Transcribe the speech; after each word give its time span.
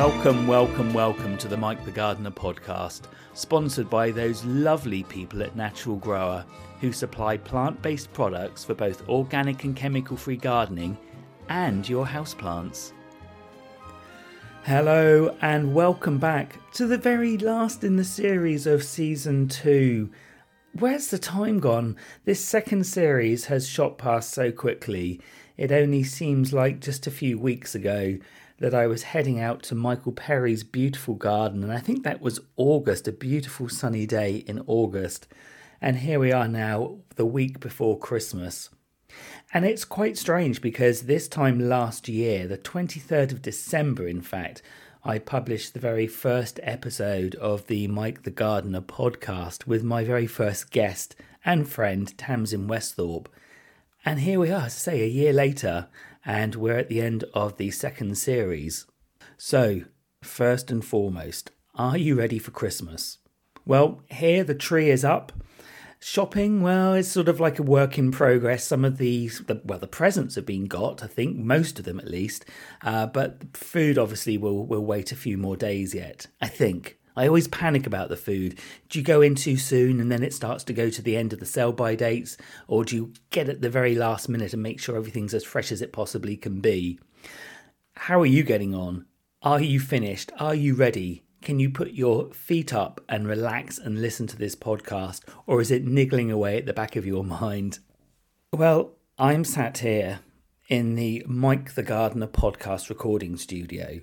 Welcome, 0.00 0.46
welcome, 0.46 0.94
welcome 0.94 1.36
to 1.36 1.46
the 1.46 1.58
Mike 1.58 1.84
the 1.84 1.90
Gardener 1.90 2.30
podcast, 2.30 3.02
sponsored 3.34 3.90
by 3.90 4.10
those 4.10 4.42
lovely 4.46 5.02
people 5.02 5.42
at 5.42 5.54
Natural 5.56 5.96
Grower 5.96 6.42
who 6.80 6.90
supply 6.90 7.36
plant 7.36 7.82
based 7.82 8.10
products 8.14 8.64
for 8.64 8.72
both 8.72 9.06
organic 9.10 9.64
and 9.64 9.76
chemical 9.76 10.16
free 10.16 10.38
gardening 10.38 10.96
and 11.50 11.86
your 11.86 12.06
houseplants. 12.06 12.92
Hello, 14.64 15.36
and 15.42 15.74
welcome 15.74 16.16
back 16.16 16.58
to 16.72 16.86
the 16.86 16.96
very 16.96 17.36
last 17.36 17.84
in 17.84 17.96
the 17.96 18.02
series 18.04 18.66
of 18.66 18.82
season 18.82 19.48
two. 19.48 20.10
Where's 20.72 21.08
the 21.08 21.18
time 21.18 21.60
gone? 21.60 21.98
This 22.24 22.42
second 22.42 22.84
series 22.86 23.44
has 23.44 23.68
shot 23.68 23.98
past 23.98 24.32
so 24.32 24.50
quickly. 24.50 25.20
It 25.58 25.70
only 25.70 26.04
seems 26.04 26.54
like 26.54 26.80
just 26.80 27.06
a 27.06 27.10
few 27.10 27.38
weeks 27.38 27.74
ago 27.74 28.16
that 28.60 28.74
I 28.74 28.86
was 28.86 29.02
heading 29.04 29.40
out 29.40 29.62
to 29.64 29.74
Michael 29.74 30.12
Perry's 30.12 30.62
beautiful 30.62 31.14
garden, 31.14 31.62
and 31.62 31.72
I 31.72 31.78
think 31.78 32.04
that 32.04 32.20
was 32.20 32.40
August, 32.56 33.08
a 33.08 33.12
beautiful 33.12 33.70
sunny 33.70 34.06
day 34.06 34.44
in 34.46 34.62
August. 34.66 35.26
And 35.80 35.96
here 35.96 36.20
we 36.20 36.30
are 36.30 36.46
now, 36.46 36.98
the 37.16 37.24
week 37.24 37.58
before 37.58 37.98
Christmas. 37.98 38.68
And 39.52 39.64
it's 39.64 39.86
quite 39.86 40.18
strange 40.18 40.60
because 40.60 41.02
this 41.02 41.26
time 41.26 41.58
last 41.58 42.06
year, 42.06 42.46
the 42.46 42.58
23rd 42.58 43.32
of 43.32 43.42
December, 43.42 44.06
in 44.06 44.20
fact, 44.20 44.62
I 45.02 45.18
published 45.18 45.72
the 45.72 45.80
very 45.80 46.06
first 46.06 46.60
episode 46.62 47.34
of 47.36 47.66
the 47.66 47.88
Mike 47.88 48.24
the 48.24 48.30
Gardener 48.30 48.82
podcast 48.82 49.66
with 49.66 49.82
my 49.82 50.04
very 50.04 50.26
first 50.26 50.70
guest 50.70 51.16
and 51.46 51.66
friend, 51.66 52.16
Tamsin 52.18 52.68
Westhorpe. 52.68 53.26
And 54.04 54.20
here 54.20 54.38
we 54.38 54.50
are, 54.50 54.68
say, 54.68 55.02
a 55.02 55.08
year 55.08 55.32
later, 55.32 55.88
and 56.30 56.54
we're 56.54 56.78
at 56.78 56.88
the 56.88 57.02
end 57.02 57.24
of 57.34 57.56
the 57.56 57.72
second 57.72 58.16
series. 58.16 58.86
So, 59.36 59.82
first 60.22 60.70
and 60.70 60.84
foremost, 60.84 61.50
are 61.74 61.98
you 61.98 62.14
ready 62.14 62.38
for 62.38 62.52
Christmas? 62.52 63.18
Well, 63.66 64.02
here 64.08 64.44
the 64.44 64.54
tree 64.54 64.90
is 64.90 65.04
up. 65.04 65.32
Shopping, 65.98 66.62
well, 66.62 66.94
it's 66.94 67.08
sort 67.08 67.28
of 67.28 67.40
like 67.40 67.58
a 67.58 67.64
work 67.64 67.98
in 67.98 68.12
progress. 68.12 68.62
Some 68.62 68.84
of 68.84 68.98
these, 68.98 69.40
the, 69.48 69.60
well, 69.64 69.80
the 69.80 69.88
presents 69.88 70.36
have 70.36 70.46
been 70.46 70.66
got, 70.66 71.02
I 71.02 71.08
think, 71.08 71.36
most 71.36 71.80
of 71.80 71.84
them 71.84 71.98
at 71.98 72.08
least. 72.08 72.44
Uh, 72.80 73.06
but 73.06 73.56
food 73.56 73.98
obviously 73.98 74.38
will, 74.38 74.64
will 74.64 74.84
wait 74.84 75.10
a 75.10 75.16
few 75.16 75.36
more 75.36 75.56
days 75.56 75.96
yet, 75.96 76.28
I 76.40 76.46
think. 76.46 76.99
I 77.20 77.26
always 77.26 77.48
panic 77.48 77.86
about 77.86 78.08
the 78.08 78.16
food. 78.16 78.58
Do 78.88 78.98
you 78.98 79.04
go 79.04 79.20
in 79.20 79.34
too 79.34 79.58
soon 79.58 80.00
and 80.00 80.10
then 80.10 80.22
it 80.22 80.32
starts 80.32 80.64
to 80.64 80.72
go 80.72 80.88
to 80.88 81.02
the 81.02 81.18
end 81.18 81.34
of 81.34 81.38
the 81.38 81.44
sell 81.44 81.70
by 81.70 81.94
dates? 81.94 82.38
Or 82.66 82.82
do 82.82 82.96
you 82.96 83.12
get 83.28 83.50
at 83.50 83.60
the 83.60 83.68
very 83.68 83.94
last 83.94 84.30
minute 84.30 84.54
and 84.54 84.62
make 84.62 84.80
sure 84.80 84.96
everything's 84.96 85.34
as 85.34 85.44
fresh 85.44 85.70
as 85.70 85.82
it 85.82 85.92
possibly 85.92 86.34
can 86.38 86.62
be? 86.62 86.98
How 87.94 88.18
are 88.22 88.26
you 88.26 88.42
getting 88.42 88.74
on? 88.74 89.04
Are 89.42 89.60
you 89.60 89.80
finished? 89.80 90.32
Are 90.38 90.54
you 90.54 90.74
ready? 90.74 91.22
Can 91.42 91.60
you 91.60 91.68
put 91.68 91.90
your 91.90 92.32
feet 92.32 92.72
up 92.72 93.02
and 93.06 93.28
relax 93.28 93.76
and 93.76 94.00
listen 94.00 94.26
to 94.28 94.38
this 94.38 94.56
podcast? 94.56 95.20
Or 95.46 95.60
is 95.60 95.70
it 95.70 95.84
niggling 95.84 96.30
away 96.30 96.56
at 96.56 96.64
the 96.64 96.72
back 96.72 96.96
of 96.96 97.04
your 97.04 97.22
mind? 97.22 97.80
Well, 98.50 98.92
I'm 99.18 99.44
sat 99.44 99.76
here 99.76 100.20
in 100.68 100.94
the 100.94 101.22
Mike 101.28 101.74
the 101.74 101.82
Gardener 101.82 102.28
podcast 102.28 102.88
recording 102.88 103.36
studio 103.36 104.00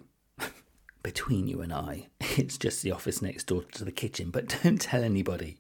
between 1.08 1.48
you 1.48 1.62
and 1.62 1.72
I. 1.72 2.08
It's 2.38 2.58
just 2.58 2.84
the 2.84 2.92
office 2.92 3.22
next 3.22 3.46
door 3.46 3.64
to 3.72 3.86
the 3.86 3.94
kitchen, 3.94 4.30
but 4.30 4.60
don't 4.64 4.82
tell 4.82 5.04
anybody. 5.04 5.58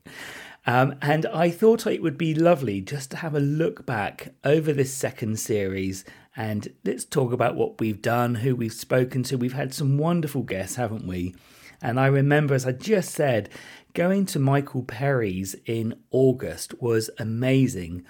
Um, 0.65 0.95
and 1.01 1.25
I 1.27 1.49
thought 1.49 1.87
it 1.87 2.03
would 2.03 2.17
be 2.17 2.35
lovely 2.35 2.81
just 2.81 3.11
to 3.11 3.17
have 3.17 3.33
a 3.33 3.39
look 3.39 3.85
back 3.85 4.33
over 4.43 4.73
this 4.73 4.93
second 4.93 5.39
series 5.39 6.03
and 6.35 6.67
let's 6.83 7.05
talk 7.05 7.31
about 7.31 7.55
what 7.55 7.79
we've 7.79 8.01
done, 8.01 8.35
who 8.35 8.57
we've 8.57 8.73
spoken 8.73 9.23
to. 9.23 9.37
We've 9.37 9.53
had 9.53 9.73
some 9.73 9.97
wonderful 9.97 10.43
guests, 10.43 10.75
haven't 10.75 11.07
we? 11.07 11.33
And 11.81 11.97
I 11.97 12.07
remember, 12.07 12.53
as 12.53 12.65
I 12.65 12.73
just 12.73 13.11
said, 13.11 13.49
going 13.93 14.25
to 14.27 14.39
Michael 14.39 14.83
Perry's 14.83 15.55
in 15.65 15.95
August 16.11 16.79
was 16.81 17.09
amazing. 17.17 18.03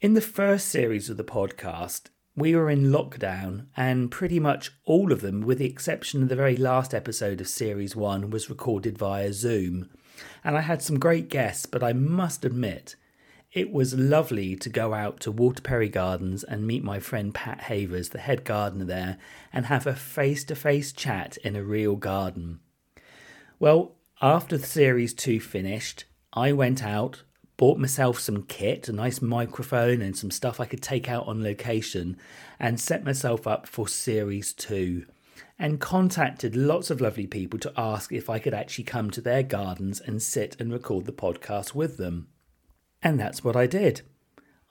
In 0.00 0.14
the 0.14 0.22
first 0.22 0.68
series 0.68 1.10
of 1.10 1.18
the 1.18 1.24
podcast, 1.24 2.08
we 2.34 2.54
were 2.54 2.70
in 2.70 2.90
lockdown, 2.90 3.66
and 3.76 4.10
pretty 4.10 4.40
much 4.40 4.70
all 4.84 5.12
of 5.12 5.20
them, 5.20 5.42
with 5.42 5.58
the 5.58 5.66
exception 5.66 6.22
of 6.22 6.28
the 6.28 6.36
very 6.36 6.56
last 6.56 6.94
episode 6.94 7.40
of 7.40 7.48
Series 7.48 7.94
1, 7.94 8.30
was 8.30 8.48
recorded 8.48 8.96
via 8.96 9.32
Zoom. 9.32 9.90
And 10.42 10.56
I 10.56 10.62
had 10.62 10.82
some 10.82 10.98
great 10.98 11.28
guests, 11.28 11.66
but 11.66 11.82
I 11.82 11.92
must 11.92 12.44
admit, 12.44 12.96
it 13.52 13.70
was 13.70 13.94
lovely 13.94 14.56
to 14.56 14.70
go 14.70 14.94
out 14.94 15.20
to 15.20 15.30
Walter 15.30 15.60
Perry 15.60 15.90
Gardens 15.90 16.42
and 16.42 16.66
meet 16.66 16.82
my 16.82 16.98
friend 17.00 17.34
Pat 17.34 17.62
Havers, 17.62 18.08
the 18.08 18.18
head 18.18 18.44
gardener 18.44 18.86
there, 18.86 19.18
and 19.52 19.66
have 19.66 19.86
a 19.86 19.94
face 19.94 20.42
to 20.44 20.54
face 20.54 20.90
chat 20.90 21.36
in 21.44 21.54
a 21.54 21.62
real 21.62 21.96
garden. 21.96 22.60
Well, 23.58 23.96
after 24.22 24.56
the 24.56 24.66
Series 24.66 25.12
2 25.12 25.38
finished, 25.38 26.06
I 26.32 26.52
went 26.52 26.82
out, 26.82 27.24
bought 27.62 27.78
myself 27.78 28.18
some 28.18 28.42
kit, 28.42 28.88
a 28.88 28.92
nice 28.92 29.22
microphone, 29.22 30.02
and 30.02 30.18
some 30.18 30.32
stuff 30.32 30.58
I 30.58 30.64
could 30.64 30.82
take 30.82 31.08
out 31.08 31.28
on 31.28 31.44
location, 31.44 32.16
and 32.58 32.80
set 32.80 33.04
myself 33.04 33.46
up 33.46 33.68
for 33.68 33.86
Series 33.86 34.52
2. 34.54 35.06
And 35.60 35.78
contacted 35.78 36.56
lots 36.56 36.90
of 36.90 37.00
lovely 37.00 37.28
people 37.28 37.60
to 37.60 37.72
ask 37.76 38.10
if 38.10 38.28
I 38.28 38.40
could 38.40 38.52
actually 38.52 38.82
come 38.82 39.12
to 39.12 39.20
their 39.20 39.44
gardens 39.44 40.00
and 40.00 40.20
sit 40.20 40.60
and 40.60 40.72
record 40.72 41.04
the 41.04 41.12
podcast 41.12 41.72
with 41.72 41.98
them. 41.98 42.26
And 43.00 43.20
that's 43.20 43.44
what 43.44 43.54
I 43.54 43.68
did. 43.68 44.02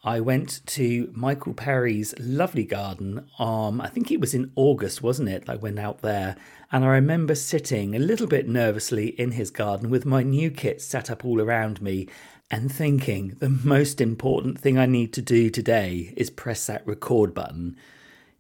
I 0.04 0.20
went 0.20 0.66
to 0.66 1.14
Michael 1.16 1.54
Perry's 1.54 2.14
lovely 2.20 2.66
garden. 2.66 3.26
Um, 3.40 3.80
I 3.80 3.88
think 3.88 4.12
it 4.12 4.20
was 4.20 4.34
in 4.34 4.52
August, 4.56 5.04
wasn't 5.04 5.30
it? 5.30 5.48
I 5.48 5.56
went 5.56 5.80
out 5.80 6.02
there, 6.02 6.36
and 6.72 6.84
I 6.84 6.88
remember 6.88 7.36
sitting 7.36 7.96
a 7.96 8.00
little 8.00 8.28
bit 8.28 8.50
nervously 8.50 9.10
in 9.10 9.32
his 9.32 9.52
garden 9.52 9.92
with 9.92 10.06
my 10.06 10.24
new 10.24 10.50
kit 10.50 10.82
set 10.82 11.12
up 11.12 11.24
all 11.24 11.40
around 11.40 11.82
me 11.82 12.10
and 12.52 12.70
thinking 12.70 13.38
the 13.40 13.50
most 13.50 14.02
important 14.02 14.60
thing 14.60 14.78
I 14.78 14.86
need 14.86 15.14
to 15.14 15.22
do 15.22 15.50
today 15.50 16.14
is 16.18 16.30
press 16.30 16.68
that 16.68 16.86
record 16.86 17.34
button. 17.34 17.78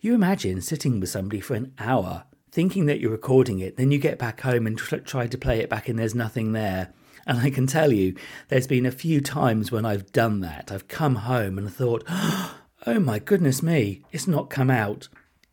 You 0.01 0.13
imagine 0.13 0.61
sitting 0.61 0.99
with 0.99 1.09
somebody 1.09 1.39
for 1.39 1.55
an 1.55 1.73
hour 1.79 2.25
thinking 2.51 2.85
that 2.85 2.99
you're 2.99 3.11
recording 3.11 3.59
it, 3.59 3.77
then 3.77 3.91
you 3.91 3.97
get 3.97 4.19
back 4.19 4.41
home 4.41 4.67
and 4.67 4.77
tr- 4.77 4.97
try 4.97 5.25
to 5.25 5.37
play 5.37 5.59
it 5.59 5.69
back 5.69 5.87
and 5.87 5.97
there's 5.97 6.13
nothing 6.13 6.51
there. 6.51 6.91
And 7.25 7.39
I 7.39 7.49
can 7.49 7.65
tell 7.65 7.93
you, 7.93 8.15
there's 8.49 8.67
been 8.67 8.85
a 8.85 8.91
few 8.91 9.21
times 9.21 9.71
when 9.71 9.85
I've 9.85 10.11
done 10.11 10.41
that. 10.41 10.71
I've 10.71 10.89
come 10.89 11.15
home 11.15 11.57
and 11.57 11.73
thought, 11.73 12.03
oh 12.09 12.99
my 12.99 13.19
goodness 13.19 13.63
me, 13.63 14.03
it's 14.11 14.27
not 14.27 14.49
come 14.49 14.69
out. 14.69 15.07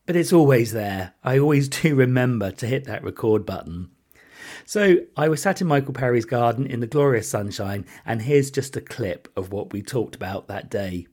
But 0.06 0.16
it's 0.16 0.32
always 0.32 0.72
there. 0.72 1.14
I 1.22 1.38
always 1.38 1.68
do 1.82 1.94
remember 1.94 2.50
to 2.50 2.66
hit 2.66 2.84
that 2.86 3.04
record 3.04 3.46
button. 3.46 3.90
So 4.68 4.98
I 5.16 5.30
was 5.30 5.40
sat 5.40 5.62
in 5.62 5.66
Michael 5.66 5.94
Perry's 5.94 6.26
garden 6.26 6.66
in 6.66 6.80
the 6.80 6.86
glorious 6.86 7.26
sunshine, 7.26 7.86
and 8.04 8.20
here's 8.20 8.50
just 8.50 8.76
a 8.76 8.82
clip 8.82 9.26
of 9.34 9.50
what 9.50 9.72
we 9.72 9.80
talked 9.80 10.14
about 10.14 10.46
that 10.48 10.68
day. 10.68 11.06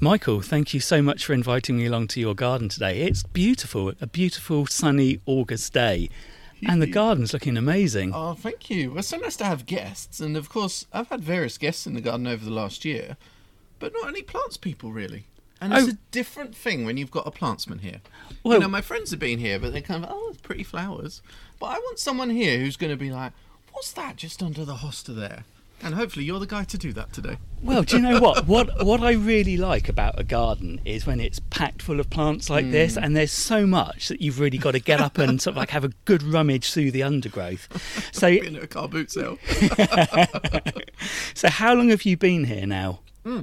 Michael, 0.00 0.40
thank 0.40 0.72
you 0.72 0.80
so 0.80 1.02
much 1.02 1.26
for 1.26 1.34
inviting 1.34 1.76
me 1.76 1.84
along 1.84 2.08
to 2.08 2.20
your 2.20 2.34
garden 2.34 2.70
today. 2.70 3.02
It's 3.02 3.22
beautiful, 3.22 3.92
a 4.00 4.06
beautiful 4.06 4.64
sunny 4.64 5.20
August 5.26 5.74
day. 5.74 6.08
And 6.66 6.80
the 6.80 6.86
garden's 6.86 7.34
looking 7.34 7.58
amazing. 7.58 8.12
Oh, 8.14 8.32
thank 8.32 8.70
you. 8.70 8.88
Well, 8.88 9.00
it's 9.00 9.08
so 9.08 9.18
nice 9.18 9.36
to 9.36 9.44
have 9.44 9.66
guests. 9.66 10.18
And 10.18 10.34
of 10.34 10.48
course, 10.48 10.86
I've 10.90 11.08
had 11.08 11.20
various 11.20 11.58
guests 11.58 11.86
in 11.86 11.92
the 11.92 12.00
garden 12.00 12.26
over 12.26 12.42
the 12.42 12.50
last 12.50 12.82
year, 12.82 13.18
but 13.78 13.92
not 13.92 14.08
any 14.08 14.22
plants 14.22 14.56
people, 14.56 14.90
really. 14.90 15.26
And 15.62 15.72
it's 15.72 15.86
Oh. 15.86 15.90
a 15.90 15.98
different 16.10 16.56
thing 16.56 16.84
when 16.84 16.96
you've 16.96 17.12
got 17.12 17.24
a 17.26 17.30
plantsman 17.30 17.80
here. 17.80 18.00
Well- 18.42 18.54
you 18.54 18.60
know, 18.60 18.68
my 18.68 18.80
friends 18.80 19.10
have 19.12 19.20
been 19.20 19.38
here, 19.38 19.60
but 19.60 19.72
they're 19.72 19.80
kind 19.80 20.04
of, 20.04 20.10
oh, 20.12 20.30
it's 20.30 20.40
pretty 20.40 20.64
flowers. 20.64 21.22
But 21.60 21.66
I 21.66 21.78
want 21.78 22.00
someone 22.00 22.30
here 22.30 22.58
who's 22.58 22.76
going 22.76 22.90
to 22.90 22.96
be 22.96 23.12
like, 23.12 23.32
what's 23.70 23.92
that 23.92 24.16
just 24.16 24.42
under 24.42 24.64
the 24.64 24.76
hosta 24.76 25.14
there? 25.14 25.44
And 25.84 25.94
hopefully 25.94 26.24
you're 26.24 26.38
the 26.38 26.46
guy 26.46 26.64
to 26.64 26.78
do 26.78 26.92
that 26.92 27.12
today. 27.12 27.38
Well, 27.60 27.82
do 27.82 27.96
you 27.96 28.02
know 28.02 28.20
what? 28.20 28.46
What 28.52 28.84
what 28.84 29.02
I 29.02 29.12
really 29.12 29.56
like 29.56 29.88
about 29.88 30.18
a 30.18 30.24
garden 30.24 30.80
is 30.84 31.06
when 31.06 31.20
it's 31.20 31.40
packed 31.50 31.82
full 31.82 31.98
of 31.98 32.10
plants 32.10 32.50
like 32.50 32.66
hmm. 32.66 32.70
this, 32.70 32.96
and 32.96 33.16
there's 33.16 33.32
so 33.32 33.66
much 33.66 34.08
that 34.08 34.20
you've 34.20 34.38
really 34.38 34.58
got 34.58 34.72
to 34.72 34.80
get 34.80 35.00
up 35.00 35.18
and 35.18 35.40
sort 35.40 35.52
of 35.52 35.58
like 35.58 35.70
have 35.70 35.84
a 35.84 35.90
good 36.04 36.22
rummage 36.22 36.72
through 36.72 36.90
the 36.90 37.02
undergrowth. 37.02 37.68
So, 38.12 38.28
Being 38.28 38.56
at 38.56 38.62
a 38.62 38.66
car 38.66 38.88
boot 38.88 39.10
sale. 39.10 39.38
so 41.34 41.48
how 41.48 41.74
long 41.74 41.88
have 41.88 42.02
you 42.02 42.16
been 42.16 42.44
here 42.44 42.66
now? 42.66 43.00
Hmm. 43.24 43.40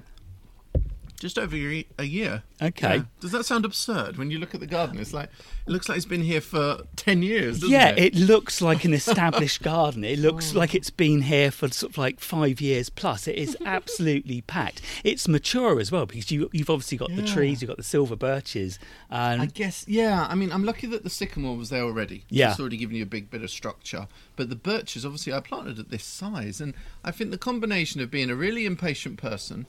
Just 1.20 1.38
over 1.38 1.56
a 1.56 2.04
year. 2.04 2.44
Okay. 2.62 2.96
Yeah. 2.98 3.04
Does 3.20 3.32
that 3.32 3.46
sound 3.46 3.66
absurd 3.66 4.18
when 4.18 4.32
you 4.32 4.40
look 4.40 4.54
at 4.54 4.60
the 4.60 4.68
garden? 4.68 5.00
It's 5.00 5.14
like 5.14 5.30
it 5.68 5.72
looks 5.72 5.90
like 5.90 5.98
it's 5.98 6.06
been 6.06 6.22
here 6.22 6.42
for 6.42 6.84
ten 6.96 7.22
years, 7.22 7.60
doesn't 7.60 7.74
yeah, 7.74 7.90
it? 7.90 8.16
it 8.16 8.16
looks 8.16 8.62
like 8.62 8.86
an 8.86 8.94
established 8.94 9.62
garden. 9.64 10.04
It 10.04 10.20
looks 10.20 10.56
oh. 10.56 10.60
like 10.60 10.74
it's 10.74 10.90
been 10.90 11.22
here 11.22 11.52
for 11.52 11.68
sort 11.70 11.92
of 11.92 11.98
like 11.98 12.20
five 12.20 12.62
years 12.62 12.90
plus. 12.90 13.28
It 13.28 13.36
is 13.36 13.58
absolutely 13.66 14.42
packed. 14.48 14.82
It's 15.04 15.28
mature 15.28 15.80
as 15.80 15.92
well 15.92 16.06
because 16.06 16.32
you 16.32 16.50
you've 16.54 16.70
obviously 16.70 16.98
got 16.98 17.16
the 17.16 17.24
trees, 17.24 17.62
you've 17.62 17.70
got 17.70 17.78
the 17.78 17.84
silver 17.84 18.16
birches, 18.16 18.80
and 19.10 19.42
I 19.42 19.46
guess, 19.46 19.86
yeah. 19.88 20.28
I 20.30 20.36
mean, 20.36 20.52
I'm 20.52 20.64
lucky 20.64 20.88
that 20.88 21.04
the 21.04 21.10
sycamore 21.10 21.58
was 21.58 21.70
there 21.70 21.84
already. 21.84 22.26
Yeah. 22.30 22.52
It's 22.52 22.60
already 22.60 22.78
given 22.78 22.96
you 22.96 23.04
a 23.04 23.08
big 23.08 23.30
bit 23.30 23.44
of 23.44 23.50
structure. 23.50 24.08
But 24.36 24.50
the 24.50 24.56
birches, 24.56 25.06
obviously, 25.06 25.34
I 25.34 25.40
planted 25.40 25.80
at 25.80 25.90
this 25.90 26.04
size. 26.04 26.62
And 26.62 26.74
I 27.04 27.12
think 27.12 27.32
the 27.32 27.38
combination 27.38 28.02
of 28.02 28.12
being 28.12 28.30
a 28.30 28.36
really 28.36 28.66
impatient 28.66 29.18
person 29.18 29.66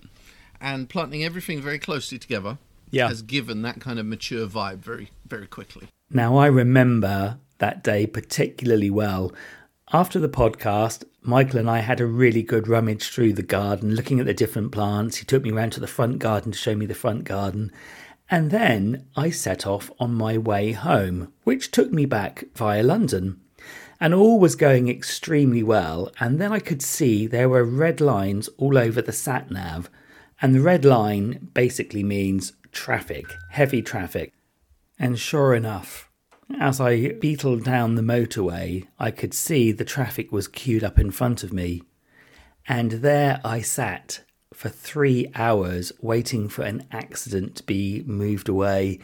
and 0.60 0.88
planting 0.88 1.24
everything 1.24 1.60
very 1.60 1.78
closely 1.78 2.18
together 2.18 2.58
Yeah. 2.90 3.08
has 3.08 3.22
given 3.22 3.62
that 3.62 3.80
kind 3.80 3.98
of 3.98 4.06
mature 4.06 4.46
vibe 4.46 4.78
very, 4.78 5.10
very 5.28 5.46
quickly. 5.46 5.88
Now, 6.10 6.36
I 6.36 6.46
remember 6.46 7.38
that 7.58 7.84
day 7.84 8.06
particularly 8.06 8.90
well. 8.90 9.32
After 9.92 10.18
the 10.18 10.28
podcast, 10.28 11.04
Michael 11.22 11.58
and 11.60 11.70
I 11.70 11.78
had 11.80 12.00
a 12.00 12.06
really 12.06 12.42
good 12.42 12.68
rummage 12.68 13.08
through 13.10 13.32
the 13.34 13.42
garden, 13.42 13.94
looking 13.94 14.20
at 14.20 14.26
the 14.26 14.34
different 14.34 14.72
plants. 14.72 15.16
He 15.16 15.24
took 15.24 15.42
me 15.42 15.50
round 15.50 15.72
to 15.72 15.80
the 15.80 15.86
front 15.86 16.18
garden 16.18 16.52
to 16.52 16.58
show 16.58 16.74
me 16.74 16.86
the 16.86 16.94
front 16.94 17.24
garden. 17.24 17.70
And 18.30 18.50
then 18.50 19.06
I 19.16 19.30
set 19.30 19.66
off 19.66 19.90
on 19.98 20.14
my 20.14 20.38
way 20.38 20.72
home, 20.72 21.32
which 21.44 21.70
took 21.72 21.92
me 21.92 22.06
back 22.06 22.44
via 22.54 22.82
London. 22.82 23.40
And 24.00 24.14
all 24.14 24.38
was 24.38 24.54
going 24.56 24.88
extremely 24.88 25.62
well. 25.62 26.10
And 26.20 26.40
then 26.40 26.52
I 26.52 26.60
could 26.60 26.80
see 26.82 27.26
there 27.26 27.48
were 27.48 27.64
red 27.64 28.00
lines 28.00 28.48
all 28.56 28.78
over 28.78 29.02
the 29.02 29.12
sat 29.12 29.50
nav. 29.50 29.90
And 30.42 30.54
the 30.54 30.60
red 30.60 30.84
line 30.84 31.50
basically 31.52 32.02
means 32.02 32.52
traffic, 32.72 33.26
heavy 33.50 33.82
traffic. 33.82 34.32
And 34.98 35.18
sure 35.18 35.54
enough, 35.54 36.10
as 36.58 36.80
I 36.80 37.12
beetled 37.12 37.64
down 37.64 37.94
the 37.94 38.02
motorway, 38.02 38.86
I 38.98 39.10
could 39.10 39.34
see 39.34 39.72
the 39.72 39.84
traffic 39.84 40.32
was 40.32 40.48
queued 40.48 40.84
up 40.84 40.98
in 40.98 41.10
front 41.10 41.42
of 41.42 41.52
me. 41.52 41.82
And 42.66 42.92
there 42.92 43.40
I 43.44 43.60
sat 43.60 44.22
for 44.52 44.68
three 44.68 45.30
hours 45.34 45.92
waiting 46.00 46.48
for 46.48 46.62
an 46.62 46.86
accident 46.90 47.56
to 47.56 47.62
be 47.62 48.02
moved 48.04 48.48
away. 48.48 48.98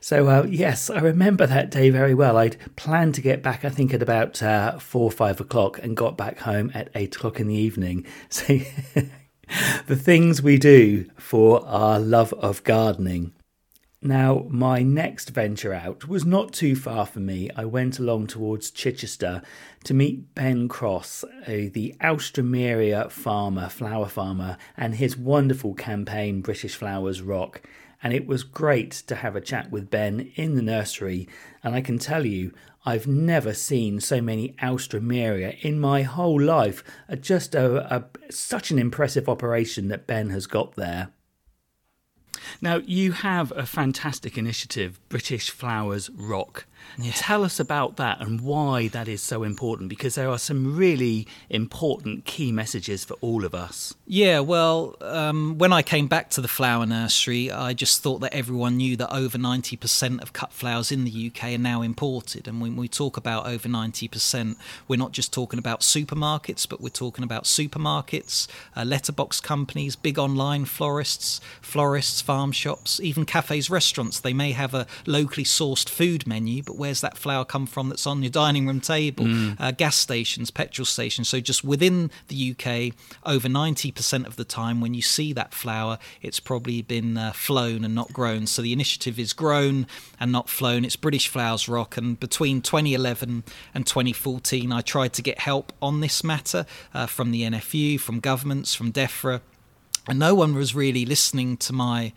So, 0.00 0.26
uh, 0.26 0.46
yes, 0.48 0.88
I 0.88 1.00
remember 1.00 1.46
that 1.46 1.70
day 1.70 1.90
very 1.90 2.14
well. 2.14 2.38
I'd 2.38 2.56
planned 2.76 3.14
to 3.16 3.20
get 3.20 3.42
back, 3.42 3.64
I 3.64 3.68
think, 3.68 3.92
at 3.92 4.02
about 4.02 4.42
uh, 4.42 4.78
four 4.78 5.04
or 5.04 5.10
five 5.10 5.40
o'clock 5.40 5.78
and 5.82 5.96
got 5.96 6.16
back 6.16 6.40
home 6.40 6.70
at 6.74 6.88
eight 6.94 7.14
o'clock 7.14 7.38
in 7.38 7.46
the 7.46 7.54
evening. 7.54 8.06
So, 8.30 8.58
the 9.86 9.96
things 9.96 10.42
we 10.42 10.58
do 10.58 11.06
for 11.16 11.66
our 11.66 11.98
love 11.98 12.32
of 12.34 12.64
gardening. 12.64 13.32
Now, 14.02 14.46
my 14.48 14.82
next 14.82 15.30
venture 15.30 15.72
out 15.72 16.06
was 16.06 16.24
not 16.24 16.52
too 16.52 16.76
far 16.76 17.06
for 17.06 17.18
me. 17.18 17.50
I 17.56 17.64
went 17.64 17.98
along 17.98 18.28
towards 18.28 18.70
Chichester 18.70 19.42
to 19.84 19.94
meet 19.94 20.34
Ben 20.34 20.68
Cross, 20.68 21.24
the 21.46 21.94
Alstroemeria 22.00 23.10
farmer, 23.10 23.68
flower 23.68 24.06
farmer, 24.06 24.58
and 24.76 24.94
his 24.94 25.16
wonderful 25.16 25.74
campaign 25.74 26.40
British 26.40 26.76
Flowers 26.76 27.22
Rock. 27.22 27.62
And 28.02 28.12
it 28.12 28.26
was 28.26 28.44
great 28.44 28.92
to 29.08 29.16
have 29.16 29.34
a 29.34 29.40
chat 29.40 29.70
with 29.70 29.90
Ben 29.90 30.30
in 30.36 30.54
the 30.54 30.62
nursery. 30.62 31.26
And 31.64 31.74
I 31.74 31.80
can 31.80 31.98
tell 31.98 32.26
you, 32.26 32.52
I've 32.86 33.08
never 33.08 33.52
seen 33.52 34.00
so 34.00 34.20
many 34.20 34.54
Alstroemeria 34.62 35.60
in 35.60 35.80
my 35.80 36.02
whole 36.02 36.40
life. 36.40 36.84
Uh, 37.08 37.16
just 37.16 37.56
a, 37.56 37.94
a, 37.94 38.04
such 38.30 38.70
an 38.70 38.78
impressive 38.78 39.28
operation 39.28 39.88
that 39.88 40.06
Ben 40.06 40.30
has 40.30 40.46
got 40.46 40.76
there. 40.76 41.08
Now, 42.60 42.76
you 42.76 43.10
have 43.10 43.52
a 43.56 43.66
fantastic 43.66 44.38
initiative, 44.38 45.00
British 45.08 45.50
Flowers 45.50 46.10
Rock. 46.10 46.66
Yeah. 46.98 47.12
Tell 47.14 47.44
us 47.44 47.60
about 47.60 47.96
that 47.96 48.20
and 48.20 48.40
why 48.40 48.88
that 48.88 49.08
is 49.08 49.22
so 49.22 49.42
important 49.42 49.88
because 49.88 50.14
there 50.14 50.28
are 50.28 50.38
some 50.38 50.76
really 50.76 51.26
important 51.50 52.24
key 52.24 52.52
messages 52.52 53.04
for 53.04 53.14
all 53.20 53.44
of 53.44 53.54
us. 53.54 53.94
Yeah, 54.06 54.40
well, 54.40 54.96
um, 55.00 55.58
when 55.58 55.72
I 55.72 55.82
came 55.82 56.06
back 56.06 56.30
to 56.30 56.40
the 56.40 56.48
flower 56.48 56.86
nursery, 56.86 57.50
I 57.50 57.74
just 57.74 58.02
thought 58.02 58.20
that 58.20 58.32
everyone 58.32 58.76
knew 58.76 58.96
that 58.96 59.12
over 59.12 59.36
90% 59.36 60.22
of 60.22 60.32
cut 60.32 60.52
flowers 60.52 60.92
in 60.92 61.04
the 61.04 61.26
UK 61.26 61.54
are 61.54 61.58
now 61.58 61.82
imported. 61.82 62.46
And 62.46 62.60
when 62.60 62.76
we 62.76 62.88
talk 62.88 63.16
about 63.16 63.46
over 63.46 63.68
90%, 63.68 64.56
we're 64.88 64.96
not 64.96 65.12
just 65.12 65.32
talking 65.32 65.58
about 65.58 65.80
supermarkets, 65.80 66.68
but 66.68 66.80
we're 66.80 66.88
talking 66.88 67.24
about 67.24 67.44
supermarkets, 67.44 68.46
uh, 68.76 68.84
letterbox 68.84 69.40
companies, 69.40 69.96
big 69.96 70.18
online 70.18 70.64
florists, 70.64 71.40
florists, 71.60 72.20
farm 72.20 72.52
shops, 72.52 73.00
even 73.00 73.24
cafes, 73.24 73.68
restaurants. 73.68 74.20
They 74.20 74.32
may 74.32 74.52
have 74.52 74.74
a 74.74 74.86
locally 75.06 75.44
sourced 75.44 75.88
food 75.88 76.26
menu, 76.26 76.62
but 76.62 76.75
where's 76.76 77.00
that 77.00 77.16
flour 77.16 77.44
come 77.44 77.66
from 77.66 77.88
that's 77.88 78.06
on 78.06 78.22
your 78.22 78.30
dining 78.30 78.66
room 78.66 78.80
table? 78.80 79.24
Mm. 79.24 79.56
Uh, 79.58 79.70
gas 79.70 79.96
stations, 79.96 80.50
petrol 80.50 80.84
stations. 80.84 81.28
So 81.28 81.40
just 81.40 81.64
within 81.64 82.10
the 82.28 82.52
UK, 82.52 82.94
over 83.24 83.48
90% 83.48 84.26
of 84.26 84.36
the 84.36 84.44
time 84.44 84.80
when 84.80 84.94
you 84.94 85.02
see 85.02 85.32
that 85.32 85.54
flower, 85.54 85.98
it's 86.22 86.40
probably 86.40 86.82
been 86.82 87.16
uh, 87.16 87.32
flown 87.32 87.84
and 87.84 87.94
not 87.94 88.12
grown. 88.12 88.46
So 88.46 88.62
the 88.62 88.72
initiative 88.72 89.18
is 89.18 89.32
grown 89.32 89.86
and 90.18 90.32
not 90.32 90.48
flown. 90.48 90.84
It's 90.84 90.96
British 90.96 91.28
Flowers 91.28 91.68
Rock. 91.68 91.96
And 91.96 92.18
between 92.18 92.60
2011 92.60 93.44
and 93.74 93.86
2014, 93.86 94.72
I 94.72 94.80
tried 94.80 95.12
to 95.14 95.22
get 95.22 95.40
help 95.40 95.72
on 95.80 96.00
this 96.00 96.22
matter 96.22 96.66
uh, 96.94 97.06
from 97.06 97.30
the 97.30 97.42
NFU, 97.42 98.00
from 98.00 98.20
governments, 98.20 98.74
from 98.74 98.92
DEFRA. 98.92 99.40
And 100.08 100.18
no 100.18 100.34
one 100.34 100.54
was 100.54 100.74
really 100.74 101.04
listening 101.04 101.56
to 101.58 101.72
my 101.72 102.12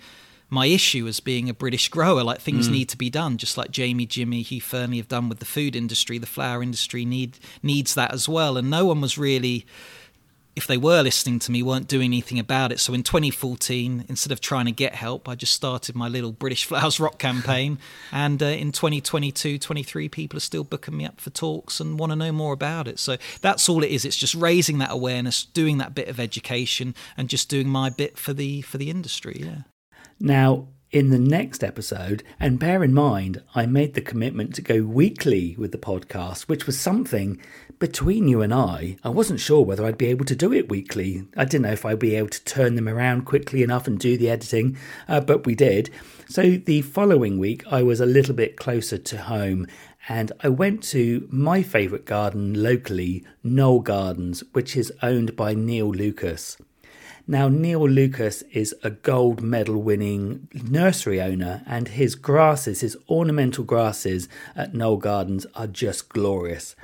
my 0.50 0.66
issue 0.66 1.08
as 1.08 1.20
being 1.20 1.50
a 1.50 1.54
British 1.54 1.90
grower. 1.90 2.24
Like 2.24 2.42
things 2.42 2.68
mm. 2.68 2.74
need 2.74 2.90
to 2.90 2.98
be 2.98 3.10
done, 3.10 3.38
just 3.38 3.58
like 3.58 3.72
Jamie, 3.72 4.06
Jimmy, 4.06 4.42
Hugh 4.42 4.62
Fearnley 4.62 4.98
have 4.98 5.08
done 5.08 5.30
with 5.30 5.40
the 5.40 5.46
food 5.46 5.76
industry. 5.76 6.18
The 6.18 6.26
flower 6.26 6.64
industry 6.64 7.06
need 7.06 7.38
needs 7.62 7.94
that 7.96 8.14
as 8.14 8.28
well. 8.28 8.58
And 8.58 8.70
no 8.70 8.86
one 8.86 9.00
was 9.00 9.18
really, 9.18 9.66
if 10.56 10.66
they 10.66 10.78
were 10.78 11.04
listening 11.04 11.38
to 11.40 11.52
me, 11.52 11.62
weren't 11.62 11.88
doing 11.88 12.06
anything 12.06 12.40
about 12.40 12.72
it. 12.72 12.80
So 12.80 12.94
in 12.94 13.04
2014, 13.04 14.06
instead 14.10 14.32
of 14.32 14.42
trying 14.42 14.66
to 14.66 14.72
get 14.72 14.96
help, 14.96 15.30
I 15.30 15.36
just 15.36 15.54
started 15.54 15.96
my 15.96 16.08
little 16.08 16.32
British 16.32 16.66
Flowers 16.68 17.00
Rock 17.00 17.20
campaign. 17.20 17.78
and 18.12 18.42
uh, 18.42 18.48
in 18.48 18.72
2022, 18.72 19.60
23, 19.60 20.10
people 20.10 20.38
are 20.38 20.42
still 20.42 20.64
booking 20.64 20.98
me 20.98 21.06
up 21.06 21.22
for 21.22 21.30
talks 21.30 21.80
and 21.80 22.00
want 22.00 22.12
to 22.12 22.16
know 22.16 22.32
more 22.32 22.54
about 22.54 22.88
it. 22.88 22.98
So 22.98 23.18
that's 23.42 23.70
all 23.70 23.84
it 23.84 23.92
is. 23.92 24.04
It's 24.04 24.18
just 24.18 24.34
raising 24.34 24.80
that 24.80 24.92
awareness, 24.92 25.46
doing 25.46 25.78
that 25.78 25.94
bit 25.94 26.08
of 26.08 26.20
education, 26.20 26.96
and 27.16 27.30
just 27.30 27.50
doing 27.50 27.70
my 27.70 27.92
bit 27.92 28.18
for 28.18 28.34
the 28.34 28.62
for 28.62 28.80
the 28.80 28.90
industry. 28.90 29.42
Yeah. 29.46 29.62
Now, 30.20 30.68
in 30.92 31.12
the 31.12 31.20
next 31.20 31.64
episode, 31.64 32.24
and 32.40 32.60
bear 32.60 32.84
in 32.84 32.94
mind, 32.94 33.42
I 33.54 33.66
made 33.66 33.94
the 33.94 34.02
commitment 34.02 34.54
to 34.56 34.62
go 34.62 34.82
weekly 34.82 35.56
with 35.58 35.72
the 35.72 35.78
podcast, 35.78 36.50
which 36.50 36.66
was 36.66 36.80
something 36.80 37.40
between 37.78 38.28
you 38.28 38.42
and 38.42 38.54
I. 38.54 38.98
I 39.04 39.10
wasn't 39.10 39.40
sure 39.40 39.64
whether 39.64 39.86
I'd 39.86 39.98
be 39.98 40.08
able 40.08 40.26
to 40.26 40.36
do 40.36 40.52
it 40.52 40.68
weekly. 40.68 41.26
I 41.38 41.46
didn't 41.46 41.64
know 41.64 41.72
if 41.72 41.86
I'd 41.86 42.00
be 42.00 42.16
able 42.16 42.30
to 42.30 42.44
turn 42.44 42.76
them 42.76 42.90
around 42.90 43.26
quickly 43.26 43.64
enough 43.64 43.88
and 43.88 43.98
do 44.00 44.18
the 44.18 44.30
editing, 44.30 44.78
uh, 45.08 45.22
but 45.22 45.46
we 45.46 45.56
did. 45.56 45.90
So 46.28 46.58
the 46.58 46.82
following 46.82 47.38
week, 47.38 47.64
I 47.72 47.82
was 47.84 48.02
a 48.02 48.06
little 48.06 48.36
bit 48.36 48.58
closer 48.58 48.98
to 48.98 49.18
home 49.18 49.68
and 50.10 50.32
I 50.42 50.50
went 50.50 50.84
to 50.86 51.28
my 51.32 51.62
favourite 51.62 52.06
garden 52.06 52.62
locally, 52.62 53.24
Knoll 53.44 53.80
Gardens, 53.80 54.44
which 54.54 54.76
is 54.76 54.92
owned 55.02 55.36
by 55.36 55.54
Neil 55.54 55.90
Lucas. 55.90 56.58
Now, 57.32 57.48
Neil 57.48 57.88
Lucas 57.88 58.42
is 58.54 58.74
a 58.82 58.90
gold 58.90 59.40
medal 59.40 59.84
winning 59.84 60.48
nursery 60.52 61.22
owner, 61.22 61.62
and 61.68 61.88
his 61.88 62.16
grasses, 62.16 62.82
his 62.82 62.98
ornamental 63.08 63.64
grasses 63.64 64.28
at 64.56 64.74
Knoll 64.74 64.98
Gardens, 64.98 65.46
are 65.54 65.68
just 65.68 66.10
glorious. 66.10 66.76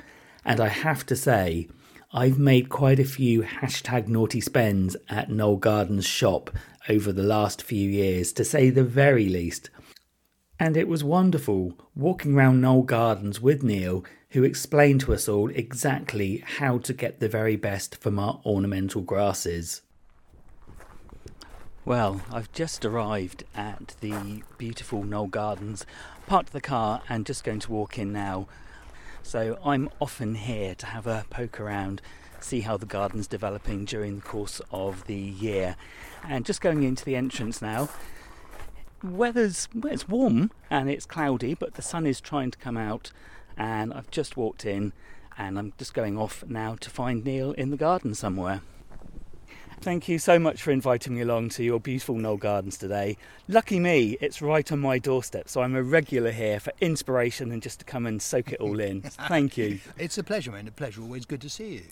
And 0.44 0.60
I 0.60 0.68
have 0.68 1.04
to 1.06 1.16
say, 1.16 1.66
I've 2.12 2.38
made 2.38 2.68
quite 2.68 3.00
a 3.00 3.04
few 3.04 3.42
hashtag 3.42 4.06
naughty 4.06 4.40
spends 4.40 4.96
at 5.08 5.30
Knoll 5.32 5.56
Gardens 5.56 6.06
shop 6.06 6.50
over 6.88 7.10
the 7.10 7.24
last 7.24 7.60
few 7.60 7.90
years, 7.90 8.32
to 8.34 8.44
say 8.44 8.70
the 8.70 8.84
very 8.84 9.28
least. 9.28 9.70
And 10.60 10.76
it 10.76 10.86
was 10.86 11.02
wonderful 11.02 11.76
walking 11.96 12.36
around 12.36 12.60
Knoll 12.60 12.82
Gardens 12.82 13.40
with 13.40 13.64
Neil, 13.64 14.04
who 14.28 14.44
explained 14.44 15.00
to 15.00 15.12
us 15.12 15.28
all 15.28 15.50
exactly 15.50 16.44
how 16.58 16.78
to 16.78 16.92
get 16.92 17.18
the 17.18 17.28
very 17.28 17.56
best 17.56 17.96
from 17.96 18.20
our 18.20 18.40
ornamental 18.46 19.02
grasses. 19.02 19.82
Well, 21.86 22.22
I've 22.32 22.50
just 22.50 22.84
arrived 22.84 23.44
at 23.54 23.94
the 24.00 24.42
beautiful 24.58 25.04
Knoll 25.04 25.28
Gardens, 25.28 25.86
parked 26.26 26.52
the 26.52 26.60
car 26.60 27.02
and 27.08 27.24
just 27.24 27.44
going 27.44 27.60
to 27.60 27.70
walk 27.70 27.96
in 27.96 28.12
now. 28.12 28.48
So 29.22 29.56
I'm 29.64 29.88
often 30.00 30.34
here 30.34 30.74
to 30.74 30.86
have 30.86 31.06
a 31.06 31.24
poke 31.30 31.60
around, 31.60 32.02
see 32.40 32.62
how 32.62 32.76
the 32.76 32.86
garden's 32.86 33.28
developing 33.28 33.84
during 33.84 34.16
the 34.16 34.22
course 34.22 34.60
of 34.72 35.06
the 35.06 35.14
year. 35.14 35.76
And 36.28 36.44
just 36.44 36.60
going 36.60 36.82
into 36.82 37.04
the 37.04 37.14
entrance 37.14 37.62
now. 37.62 37.88
Weather's 39.04 39.68
well, 39.72 39.92
it's 39.92 40.08
warm 40.08 40.50
and 40.68 40.90
it's 40.90 41.06
cloudy, 41.06 41.54
but 41.54 41.74
the 41.74 41.82
sun 41.82 42.04
is 42.04 42.20
trying 42.20 42.50
to 42.50 42.58
come 42.58 42.76
out. 42.76 43.12
And 43.56 43.94
I've 43.94 44.10
just 44.10 44.36
walked 44.36 44.64
in 44.64 44.92
and 45.38 45.56
I'm 45.56 45.72
just 45.78 45.94
going 45.94 46.18
off 46.18 46.42
now 46.48 46.74
to 46.80 46.90
find 46.90 47.24
Neil 47.24 47.52
in 47.52 47.70
the 47.70 47.76
garden 47.76 48.12
somewhere. 48.16 48.62
Thank 49.80 50.08
you 50.08 50.18
so 50.18 50.38
much 50.38 50.62
for 50.62 50.72
inviting 50.72 51.14
me 51.14 51.20
along 51.20 51.50
to 51.50 51.62
your 51.62 51.78
beautiful 51.78 52.16
Knoll 52.16 52.38
Gardens 52.38 52.76
today. 52.76 53.16
Lucky 53.46 53.78
me, 53.78 54.18
it's 54.20 54.42
right 54.42 54.70
on 54.72 54.80
my 54.80 54.98
doorstep, 54.98 55.48
so 55.48 55.62
I'm 55.62 55.76
a 55.76 55.82
regular 55.82 56.32
here 56.32 56.58
for 56.58 56.72
inspiration 56.80 57.52
and 57.52 57.62
just 57.62 57.78
to 57.80 57.84
come 57.84 58.04
and 58.04 58.20
soak 58.20 58.52
it 58.52 58.60
all 58.60 58.80
in. 58.80 59.02
Thank 59.28 59.56
you. 59.56 59.78
It's 59.96 60.18
a 60.18 60.24
pleasure, 60.24 60.50
man. 60.50 60.66
A 60.66 60.72
pleasure. 60.72 61.02
Always 61.02 61.24
good 61.24 61.40
to 61.42 61.48
see 61.48 61.74
you. 61.74 61.82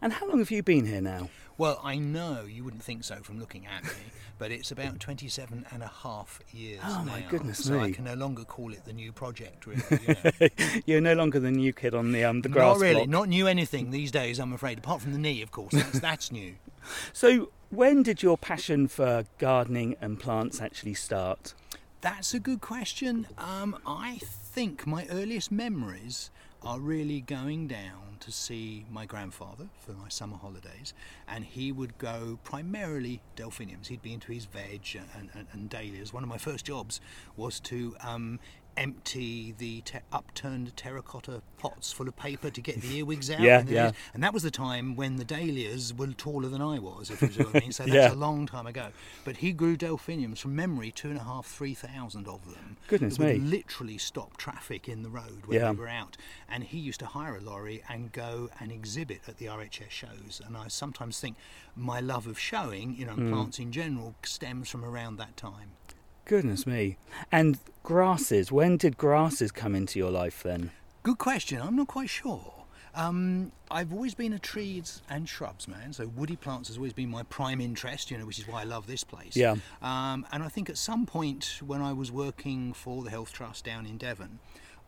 And 0.00 0.12
how 0.12 0.28
long 0.28 0.38
have 0.38 0.50
you 0.50 0.62
been 0.62 0.86
here 0.86 1.00
now? 1.00 1.28
Well, 1.56 1.80
I 1.82 1.96
know 1.98 2.44
you 2.48 2.62
wouldn't 2.62 2.84
think 2.84 3.02
so 3.02 3.16
from 3.16 3.40
looking 3.40 3.66
at 3.66 3.82
me, 3.82 3.90
but 4.38 4.52
it's 4.52 4.70
about 4.70 5.00
27 5.00 5.66
and 5.72 5.82
a 5.82 5.88
half 5.88 6.38
years 6.52 6.78
Oh, 6.84 7.02
now, 7.04 7.12
my 7.12 7.20
goodness 7.28 7.64
so 7.64 7.80
me. 7.80 7.88
I 7.88 7.90
can 7.90 8.04
no 8.04 8.14
longer 8.14 8.44
call 8.44 8.72
it 8.72 8.84
the 8.84 8.92
new 8.92 9.10
project, 9.10 9.66
really. 9.66 9.82
You 9.90 10.14
know. 10.40 10.48
You're 10.86 11.00
no 11.00 11.14
longer 11.14 11.40
the 11.40 11.50
new 11.50 11.72
kid 11.72 11.96
on 11.96 12.12
the 12.12 12.22
um 12.24 12.42
the 12.42 12.48
grass 12.48 12.76
not 12.76 12.80
really, 12.80 12.94
block. 12.94 13.08
not 13.08 13.28
new 13.28 13.48
anything 13.48 13.90
these 13.90 14.12
days, 14.12 14.38
I'm 14.38 14.52
afraid, 14.52 14.78
apart 14.78 15.00
from 15.02 15.12
the 15.12 15.18
knee, 15.18 15.42
of 15.42 15.50
course. 15.50 15.72
That's, 15.72 15.98
that's 16.00 16.32
new. 16.32 16.54
So, 17.12 17.50
when 17.68 18.02
did 18.02 18.22
your 18.22 18.38
passion 18.38 18.88
for 18.88 19.26
gardening 19.36 19.96
and 20.00 20.18
plants 20.18 20.58
actually 20.62 20.94
start? 20.94 21.52
That's 22.00 22.32
a 22.32 22.40
good 22.40 22.62
question. 22.62 23.26
Um, 23.36 23.76
I 23.84 24.20
think 24.22 24.86
my 24.86 25.06
earliest 25.10 25.52
memories 25.52 26.30
are 26.62 26.80
really 26.80 27.20
going 27.20 27.68
down 27.68 28.16
to 28.20 28.32
see 28.32 28.84
my 28.90 29.06
grandfather 29.06 29.68
for 29.78 29.92
my 29.92 30.08
summer 30.08 30.36
holidays, 30.36 30.92
and 31.28 31.44
he 31.44 31.70
would 31.70 31.96
go 31.98 32.38
primarily 32.42 33.20
delphiniums. 33.36 33.88
He'd 33.88 34.02
be 34.02 34.12
into 34.12 34.32
his 34.32 34.46
veg 34.46 34.98
and, 35.16 35.30
and, 35.34 35.46
and 35.52 35.70
dahlias. 35.70 36.12
One 36.12 36.22
of 36.22 36.28
my 36.28 36.38
first 36.38 36.64
jobs 36.64 37.00
was 37.36 37.60
to 37.60 37.96
um, 38.00 38.40
empty 38.78 39.52
the 39.58 39.80
te- 39.80 39.98
upturned 40.12 40.74
terracotta 40.76 41.42
pots 41.58 41.92
full 41.92 42.06
of 42.06 42.16
paper 42.16 42.48
to 42.48 42.60
get 42.60 42.80
the 42.80 42.98
earwigs 42.98 43.28
out. 43.30 43.40
Yeah, 43.48 43.60
and, 43.60 43.68
yeah. 43.68 43.92
and 44.14 44.22
that 44.22 44.32
was 44.32 44.42
the 44.42 44.50
time 44.50 44.94
when 44.94 45.16
the 45.16 45.24
dahlias 45.24 45.92
were 45.94 46.08
taller 46.08 46.48
than 46.48 46.62
I 46.62 46.78
was, 46.78 47.10
if 47.10 47.22
you 47.22 47.28
see 47.28 47.42
what 47.42 47.56
I 47.56 47.60
mean. 47.60 47.72
So 47.72 47.82
that's 47.86 47.94
Yeah. 47.94 48.12
a 48.12 48.14
long 48.14 48.46
time 48.46 48.66
ago. 48.66 48.88
But 49.24 49.38
he 49.38 49.52
grew 49.52 49.76
delphiniums 49.76 50.38
from 50.38 50.54
memory, 50.54 50.90
two 50.90 51.08
and 51.08 51.18
a 51.18 51.24
half, 51.24 51.46
three 51.46 51.74
thousand 51.74 52.28
of 52.28 52.44
them. 52.46 52.76
Goodness 52.86 53.18
me. 53.18 53.38
literally 53.38 53.98
stop 53.98 54.36
traffic 54.36 54.88
in 54.88 55.02
the 55.02 55.10
road 55.10 55.46
when 55.46 55.58
Yeah. 55.58 55.70
we 55.72 55.78
were 55.78 55.88
out. 55.88 56.16
And 56.48 56.64
he 56.64 56.78
used 56.78 57.00
to 57.00 57.06
hire 57.06 57.36
a 57.36 57.40
lorry 57.40 57.82
and 57.88 58.12
go 58.12 58.48
and 58.60 58.70
exhibit 58.70 59.22
at 59.26 59.38
the 59.38 59.46
RHS 59.46 59.90
shows. 59.90 60.40
And 60.46 60.56
I 60.56 60.68
sometimes 60.68 61.18
think 61.20 61.36
my 61.74 62.00
love 62.00 62.26
of 62.26 62.38
showing, 62.38 62.94
you 62.96 63.06
know, 63.06 63.12
and 63.12 63.28
hmm. 63.28 63.32
plants 63.32 63.58
in 63.58 63.72
general, 63.72 64.14
stems 64.22 64.68
from 64.68 64.84
around 64.84 65.16
that 65.16 65.36
time. 65.36 65.72
Goodness 66.28 66.66
me. 66.66 66.98
And 67.32 67.58
grasses, 67.82 68.52
when 68.52 68.76
did 68.76 68.98
grasses 68.98 69.50
come 69.50 69.74
into 69.74 69.98
your 69.98 70.10
life 70.10 70.42
then? 70.42 70.72
Good 71.02 71.16
question. 71.16 71.58
I'm 71.58 71.74
not 71.74 71.88
quite 71.88 72.10
sure. 72.10 72.52
Um, 72.94 73.50
I've 73.70 73.94
always 73.94 74.14
been 74.14 74.34
a 74.34 74.38
trees 74.38 75.00
and 75.08 75.26
shrubs 75.26 75.66
man, 75.66 75.94
so 75.94 76.06
woody 76.08 76.36
plants 76.36 76.68
has 76.68 76.76
always 76.76 76.92
been 76.92 77.08
my 77.08 77.22
prime 77.22 77.62
interest, 77.62 78.10
you 78.10 78.18
know, 78.18 78.26
which 78.26 78.38
is 78.38 78.46
why 78.46 78.60
I 78.60 78.64
love 78.64 78.86
this 78.86 79.04
place. 79.04 79.36
Yeah. 79.36 79.56
Um, 79.80 80.26
and 80.30 80.42
I 80.42 80.48
think 80.48 80.68
at 80.68 80.76
some 80.76 81.06
point 81.06 81.60
when 81.64 81.80
I 81.80 81.94
was 81.94 82.12
working 82.12 82.74
for 82.74 83.02
the 83.02 83.10
Health 83.10 83.32
Trust 83.32 83.64
down 83.64 83.86
in 83.86 83.96
Devon, 83.96 84.38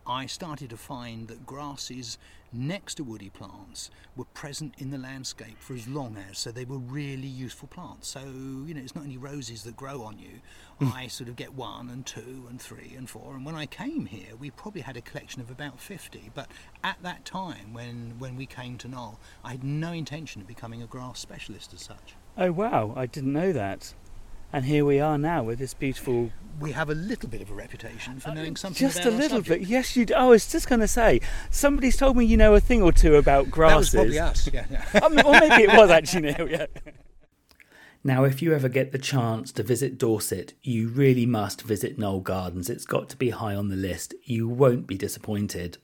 I 0.07 0.27
started 0.27 0.71
to 0.71 0.77
find 0.77 1.29
that 1.29 1.47
grasses 1.47 2.19
next 2.53 2.95
to 2.95 3.05
woody 3.05 3.31
plants 3.31 3.91
were 4.17 4.25
present 4.25 4.75
in 4.79 4.91
the 4.91 4.99
landscape 4.99 5.57
for 5.61 5.75
as 5.75 5.87
long 5.87 6.17
as, 6.17 6.39
so 6.39 6.51
they 6.51 6.65
were 6.65 6.79
really 6.79 7.29
useful 7.29 7.69
plants. 7.69 8.09
So, 8.09 8.21
you 8.21 8.75
know, 8.75 8.81
it's 8.81 8.95
not 8.95 9.05
only 9.05 9.19
roses 9.19 9.63
that 9.65 9.77
grow 9.77 10.03
on 10.03 10.19
you. 10.19 10.41
Hmm. 10.79 10.93
I 10.93 11.07
sort 11.07 11.29
of 11.29 11.37
get 11.37 11.55
one 11.55 11.91
and 11.91 12.05
two 12.05 12.47
and 12.49 12.61
three 12.61 12.95
and 12.97 13.09
four. 13.09 13.35
And 13.35 13.45
when 13.45 13.55
I 13.55 13.67
came 13.67 14.07
here, 14.07 14.35
we 14.39 14.51
probably 14.51 14.81
had 14.81 14.97
a 14.97 15.01
collection 15.01 15.41
of 15.41 15.51
about 15.51 15.79
50. 15.79 16.31
But 16.35 16.51
at 16.83 16.97
that 17.03 17.25
time, 17.25 17.73
when, 17.73 18.15
when 18.19 18.37
we 18.37 18.47
came 18.47 18.79
to 18.79 18.89
Knoll, 18.89 19.21
I 19.45 19.53
had 19.53 19.65
no 19.65 19.93
intention 19.93 20.41
of 20.41 20.49
becoming 20.49 20.83
a 20.83 20.87
grass 20.87 21.21
specialist 21.21 21.73
as 21.73 21.83
such. 21.83 22.15
Oh, 22.37 22.53
wow, 22.53 22.95
I 22.97 23.07
didn't 23.07 23.33
know 23.33 23.53
that. 23.53 23.95
And 24.53 24.65
here 24.65 24.85
we 24.85 24.99
are 25.01 25.17
now 25.19 25.45
with 25.45 25.59
this 25.59 25.75
beautiful. 25.75 26.33
We 26.59 26.73
have 26.73 26.91
a 26.91 26.95
little 26.95 27.29
bit 27.29 27.41
of 27.41 27.51
a 27.51 27.55
reputation 27.55 28.21
for 28.21 28.35
knowing 28.35 28.57
something 28.57 28.87
Just 28.87 29.01
about 29.01 29.13
a 29.13 29.17
little 29.17 29.39
subject. 29.39 29.61
bit. 29.63 29.69
Yes, 29.69 29.97
you. 29.97 30.07
I 30.15 30.27
was 30.27 30.51
just 30.51 30.69
going 30.69 30.81
to 30.81 30.89
say, 30.89 31.21
somebody's 31.51 31.97
told 31.97 32.17
me 32.17 32.25
you 32.27 32.37
know 32.37 32.55
a 32.55 32.61
thing 32.61 32.83
or 32.83 32.93
two 32.93 33.15
about 33.17 33.45
That 33.47 33.51
was 33.77 33.91
grasses. 33.91 33.95
probably 33.95 34.19
us. 34.19 34.49
Yeah, 34.53 34.67
yeah. 34.71 34.85
Um, 35.03 35.19
or 35.25 35.33
maybe 35.41 35.63
it 35.63 35.73
was 35.77 35.89
actually 35.91 36.33
Neil, 36.33 36.51
yeah. 36.51 36.67
Now, 38.03 38.25
if 38.25 38.41
you 38.43 38.55
ever 38.55 38.69
get 38.69 38.93
the 38.93 38.99
chance 38.99 39.53
to 39.53 39.63
visit 39.63 39.99
Dorset, 39.99 40.55
you 40.63 40.89
really 40.89 41.27
must 41.27 41.63
visit 41.63 41.99
Knoll 41.99 42.21
Gardens. 42.21 42.69
It's 42.71 42.87
got 42.87 43.09
to 43.11 43.17
be 43.17 43.31
high 43.31 43.55
on 43.55 43.69
the 43.69 43.77
list. 43.77 44.15
You 44.25 44.49
won't 44.49 44.87
be 44.87 44.97
disappointed. 44.97 45.77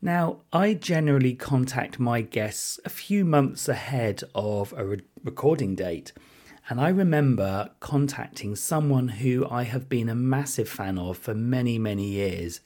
Now, 0.00 0.38
I 0.52 0.74
generally 0.74 1.34
contact 1.34 1.98
my 1.98 2.20
guests 2.20 2.78
a 2.84 2.90
few 2.90 3.24
months 3.24 3.66
ahead 3.68 4.22
of 4.34 4.72
a 4.76 4.84
re- 4.84 5.00
recording 5.24 5.74
date, 5.74 6.12
and 6.68 6.80
I 6.80 6.88
remember 6.88 7.70
contacting 7.80 8.54
someone 8.54 9.08
who 9.08 9.46
I 9.50 9.62
have 9.62 9.88
been 9.88 10.08
a 10.08 10.14
massive 10.14 10.68
fan 10.68 10.98
of 10.98 11.16
for 11.16 11.34
many, 11.34 11.78
many 11.78 12.06
years 12.06 12.60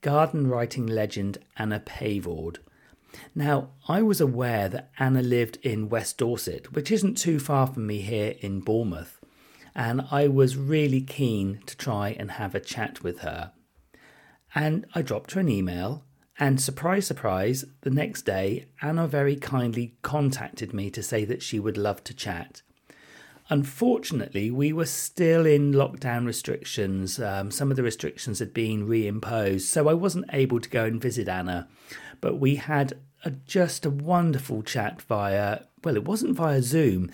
garden 0.00 0.46
writing 0.46 0.86
legend 0.86 1.38
Anna 1.56 1.80
Pavord. 1.80 2.58
Now, 3.34 3.70
I 3.88 4.02
was 4.02 4.20
aware 4.20 4.68
that 4.68 4.90
Anna 4.98 5.22
lived 5.22 5.58
in 5.62 5.88
West 5.88 6.18
Dorset, 6.18 6.72
which 6.72 6.90
isn't 6.92 7.16
too 7.18 7.40
far 7.40 7.66
from 7.66 7.86
me 7.86 8.00
here 8.00 8.34
in 8.40 8.60
Bournemouth, 8.60 9.20
and 9.74 10.04
I 10.10 10.28
was 10.28 10.56
really 10.56 11.00
keen 11.00 11.60
to 11.66 11.76
try 11.76 12.10
and 12.10 12.32
have 12.32 12.54
a 12.54 12.60
chat 12.60 13.02
with 13.02 13.20
her. 13.20 13.52
And 14.54 14.86
I 14.94 15.02
dropped 15.02 15.32
her 15.32 15.40
an 15.40 15.48
email, 15.48 16.04
and 16.38 16.60
surprise, 16.60 17.06
surprise, 17.06 17.64
the 17.80 17.90
next 17.90 18.22
day, 18.22 18.66
Anna 18.80 19.08
very 19.08 19.34
kindly 19.34 19.96
contacted 20.02 20.72
me 20.72 20.90
to 20.90 21.02
say 21.02 21.24
that 21.24 21.42
she 21.42 21.58
would 21.58 21.76
love 21.76 22.04
to 22.04 22.14
chat. 22.14 22.62
Unfortunately, 23.50 24.50
we 24.50 24.74
were 24.74 24.84
still 24.84 25.46
in 25.46 25.72
lockdown 25.72 26.26
restrictions. 26.26 27.18
Um, 27.18 27.50
some 27.50 27.70
of 27.70 27.76
the 27.76 27.82
restrictions 27.82 28.40
had 28.40 28.52
been 28.52 28.86
reimposed, 28.86 29.62
so 29.62 29.88
I 29.88 29.94
wasn't 29.94 30.26
able 30.32 30.60
to 30.60 30.68
go 30.68 30.84
and 30.84 31.00
visit 31.00 31.28
Anna. 31.28 31.66
But 32.20 32.38
we 32.38 32.56
had 32.56 32.98
a, 33.24 33.30
just 33.30 33.86
a 33.86 33.90
wonderful 33.90 34.62
chat 34.62 35.00
via, 35.00 35.60
well, 35.82 35.96
it 35.96 36.04
wasn't 36.04 36.36
via 36.36 36.62
Zoom. 36.62 37.10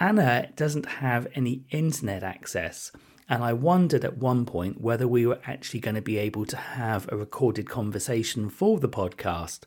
Anna 0.00 0.48
doesn't 0.56 0.86
have 0.86 1.26
any 1.34 1.64
internet 1.70 2.22
access, 2.22 2.90
and 3.28 3.44
I 3.44 3.52
wondered 3.52 4.06
at 4.06 4.16
one 4.16 4.46
point 4.46 4.80
whether 4.80 5.06
we 5.06 5.26
were 5.26 5.40
actually 5.44 5.80
going 5.80 5.96
to 5.96 6.02
be 6.02 6.16
able 6.16 6.46
to 6.46 6.56
have 6.56 7.06
a 7.12 7.16
recorded 7.16 7.68
conversation 7.68 8.48
for 8.48 8.78
the 8.78 8.88
podcast. 8.88 9.64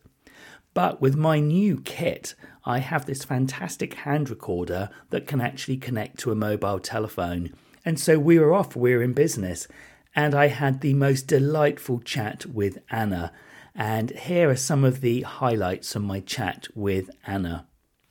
But 0.73 1.01
with 1.01 1.15
my 1.15 1.39
new 1.39 1.81
kit, 1.81 2.35
I 2.65 2.79
have 2.79 3.05
this 3.05 3.23
fantastic 3.23 3.93
hand 3.95 4.29
recorder 4.29 4.89
that 5.09 5.27
can 5.27 5.41
actually 5.41 5.77
connect 5.77 6.19
to 6.19 6.31
a 6.31 6.35
mobile 6.35 6.79
telephone. 6.79 7.53
And 7.83 7.99
so 7.99 8.19
we 8.19 8.39
were 8.39 8.53
off, 8.53 8.75
we 8.75 8.95
were 8.95 9.01
in 9.01 9.13
business. 9.13 9.67
And 10.15 10.35
I 10.35 10.47
had 10.47 10.81
the 10.81 10.93
most 10.93 11.27
delightful 11.27 11.99
chat 11.99 12.45
with 12.45 12.77
Anna. 12.89 13.31
And 13.73 14.11
here 14.11 14.49
are 14.49 14.55
some 14.55 14.83
of 14.83 15.01
the 15.01 15.21
highlights 15.21 15.93
from 15.93 16.03
my 16.03 16.19
chat 16.19 16.67
with 16.75 17.09
Anna. 17.25 17.65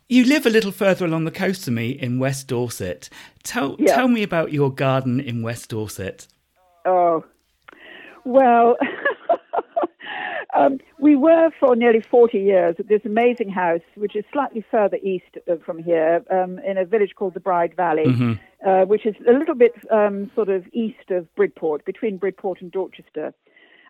You 0.08 0.24
live 0.24 0.44
a 0.44 0.50
little 0.50 0.72
further 0.72 1.04
along 1.04 1.24
the 1.24 1.30
coast 1.30 1.66
than 1.66 1.74
me 1.74 1.90
in 1.90 2.18
West 2.18 2.48
Dorset. 2.48 3.08
Tell, 3.44 3.76
Yeah. 3.78 3.94
tell 3.94 4.08
me 4.08 4.22
about 4.22 4.52
your 4.52 4.72
garden 4.72 5.20
in 5.20 5.42
West 5.42 5.70
Dorset. 5.70 6.26
Oh, 6.84 7.24
well, 8.24 8.76
um, 10.60 10.78
we 10.98 11.16
were 11.16 11.50
for 11.58 11.74
nearly 11.74 12.00
40 12.00 12.38
years 12.38 12.76
at 12.78 12.88
this 12.88 13.00
amazing 13.04 13.48
house, 13.48 13.80
which 13.96 14.14
is 14.14 14.24
slightly 14.32 14.64
further 14.70 14.98
east 15.02 15.38
uh, 15.50 15.56
from 15.64 15.82
here, 15.82 16.22
um, 16.30 16.58
in 16.60 16.76
a 16.78 16.84
village 16.84 17.14
called 17.16 17.34
the 17.34 17.40
Bride 17.40 17.74
Valley, 17.76 18.38
uh, 18.66 18.84
which 18.84 19.06
is 19.06 19.14
a 19.28 19.32
little 19.32 19.54
bit 19.54 19.74
um, 19.90 20.30
sort 20.34 20.48
of 20.48 20.66
east 20.72 21.10
of 21.10 21.34
Bridport, 21.34 21.84
between 21.84 22.18
Bridport 22.18 22.60
and 22.60 22.70
Dorchester. 22.70 23.32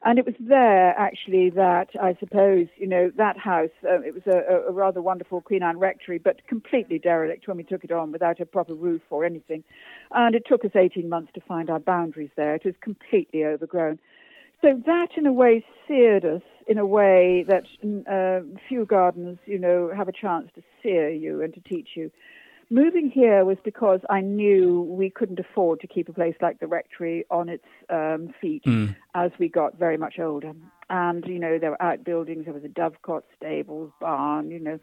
And 0.03 0.19
it 0.19 0.25
was 0.25 0.35
there, 0.41 0.99
actually, 0.99 1.51
that 1.51 1.89
I 2.01 2.17
suppose, 2.19 2.69
you 2.79 2.87
know, 2.87 3.11
that 3.19 3.37
house, 3.37 3.69
uh, 3.85 4.01
it 4.01 4.15
was 4.15 4.23
a, 4.27 4.69
a 4.69 4.73
rather 4.73 5.03
wonderful 5.03 5.43
Queen 5.43 5.63
Anne 5.63 5.79
rectory, 5.79 6.17
but 6.17 6.47
completely 6.47 6.99
derelict 6.99 7.47
when 7.47 7.59
we 7.59 7.65
took 7.65 7.85
it 7.85 7.93
on 7.93 8.11
without 8.11 8.41
a 8.41 8.47
proper 8.47 8.73
roof 8.73 9.03
or 9.11 9.27
anything. 9.27 9.63
And 10.13 10.35
it 10.35 10.45
took 10.47 10.65
us 10.65 10.71
18 10.75 11.07
months 11.07 11.33
to 11.35 11.43
find 11.43 11.69
our 11.69 11.81
boundaries 11.81 12.31
there. 12.35 12.55
It 12.55 12.65
was 12.65 12.75
completely 12.81 13.45
overgrown. 13.45 13.99
So 14.63 14.81
that, 14.87 15.09
in 15.17 15.27
a 15.27 15.33
way, 15.33 15.65
seared 15.87 16.25
us 16.25 16.43
in 16.71 16.79
a 16.79 16.87
way 16.87 17.45
that 17.49 17.65
mm, 17.85 18.01
uh, 18.09 18.45
few 18.69 18.87
gardens, 18.87 19.39
you 19.45 19.59
know, 19.59 19.91
have 19.95 20.07
a 20.07 20.13
chance 20.13 20.49
to 20.55 20.63
sear 20.81 21.11
you 21.11 21.43
and 21.43 21.53
to 21.53 21.61
teach 21.61 21.89
you. 21.97 22.13
Moving 22.71 23.11
here 23.11 23.45
was 23.45 23.57
because 23.65 23.99
I 24.09 24.21
knew 24.21 24.83
we 24.83 25.11
couldn't 25.11 25.41
afford 25.41 25.81
to 25.81 25.89
keep 25.89 26.09
a 26.09 26.13
place 26.13 26.37
like 26.41 26.61
the 26.61 26.69
rectory 26.69 27.27
on 27.29 27.49
its 27.49 27.65
um, 27.89 28.33
feet 28.41 28.63
as 29.17 29.33
we 29.41 29.49
got 29.49 29.77
very 29.77 29.97
much 29.97 30.21
older. 30.21 30.53
And, 30.89 31.25
you 31.27 31.41
know, 31.41 31.59
there 31.59 31.71
were 31.71 31.83
outbuildings, 31.83 32.45
there 32.45 32.55
was 32.55 32.63
a 32.63 32.69
dovecot, 32.69 33.23
stables, 33.37 33.91
barn, 34.01 34.53
you 34.53 34.61
know, 34.61 34.79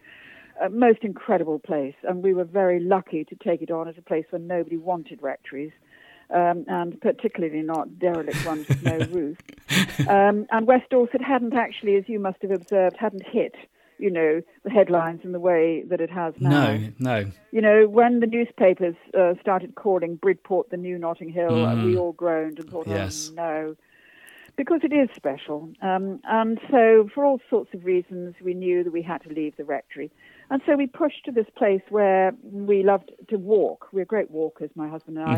a 0.62 0.70
most 0.70 1.00
incredible 1.04 1.60
place. 1.60 1.96
And 2.04 2.22
we 2.22 2.34
were 2.34 2.44
very 2.44 2.82
lucky 2.82 3.24
to 3.24 3.36
take 3.36 3.62
it 3.62 3.72
on 3.72 3.88
as 3.88 3.96
a 3.98 4.02
place 4.02 4.26
where 4.32 4.42
nobody 4.42 4.76
wanted 4.76 5.22
rectories. 5.22 5.72
Um, 6.30 6.66
and 6.68 7.00
particularly 7.00 7.62
not 7.62 8.00
derelict 8.00 8.46
ones 8.46 8.68
with 8.68 8.84
no 8.84 8.98
roof. 9.12 9.38
Um, 10.10 10.46
and 10.52 10.68
West 10.68 10.90
Dorset 10.90 11.22
hadn't 11.22 11.54
actually, 11.54 11.96
as 11.96 12.04
you 12.08 12.20
must 12.20 12.42
have 12.42 12.52
observed, 12.52 12.98
hadn't 13.00 13.26
hit, 13.26 13.56
you 13.98 14.12
know, 14.12 14.42
the 14.66 14.70
headlines 14.70 15.22
in 15.24 15.32
the 15.32 15.40
way 15.40 15.84
that 15.84 16.02
it 16.02 16.10
has 16.10 16.34
now. 16.40 16.76
No, 16.76 16.90
no. 17.00 17.32
You 17.52 17.62
know, 17.62 17.88
when 17.88 18.20
the 18.20 18.28
newspapers 18.28 18.96
uh, 19.18 19.36
started 19.40 19.76
calling 19.76 20.18
Bridport 20.18 20.70
the 20.70 20.76
new 20.76 20.98
Notting 20.98 21.30
Hill, 21.30 21.66
uh, 21.66 21.86
we 21.86 21.98
all 21.98 22.12
groaned 22.12 22.60
and 22.60 22.70
thought, 22.70 22.88
Yes. 22.88 23.30
oh 23.32 23.36
no. 23.36 23.76
Because 24.58 24.82
it 24.84 24.92
is 24.92 25.08
special. 25.16 25.70
Um, 25.82 26.20
and 26.26 26.60
so, 26.72 27.08
for 27.14 27.24
all 27.24 27.40
sorts 27.50 27.74
of 27.74 27.86
reasons, 27.86 28.36
we 28.44 28.54
knew 28.54 28.84
that 28.84 28.92
we 28.92 29.04
had 29.04 29.22
to 29.24 29.30
leave 29.30 29.56
the 29.56 29.64
rectory. 29.64 30.12
And 30.50 30.62
so 30.66 30.76
we 30.78 30.88
pushed 30.88 31.26
to 31.26 31.32
this 31.32 31.48
place 31.58 31.82
where 31.90 32.34
we 32.42 32.82
loved 32.84 33.12
to 33.30 33.38
walk. 33.38 33.88
We're 33.92 34.06
great 34.06 34.32
walkers, 34.32 34.70
my 34.76 34.88
husband 34.88 35.18
and 35.18 35.30
I. 35.30 35.36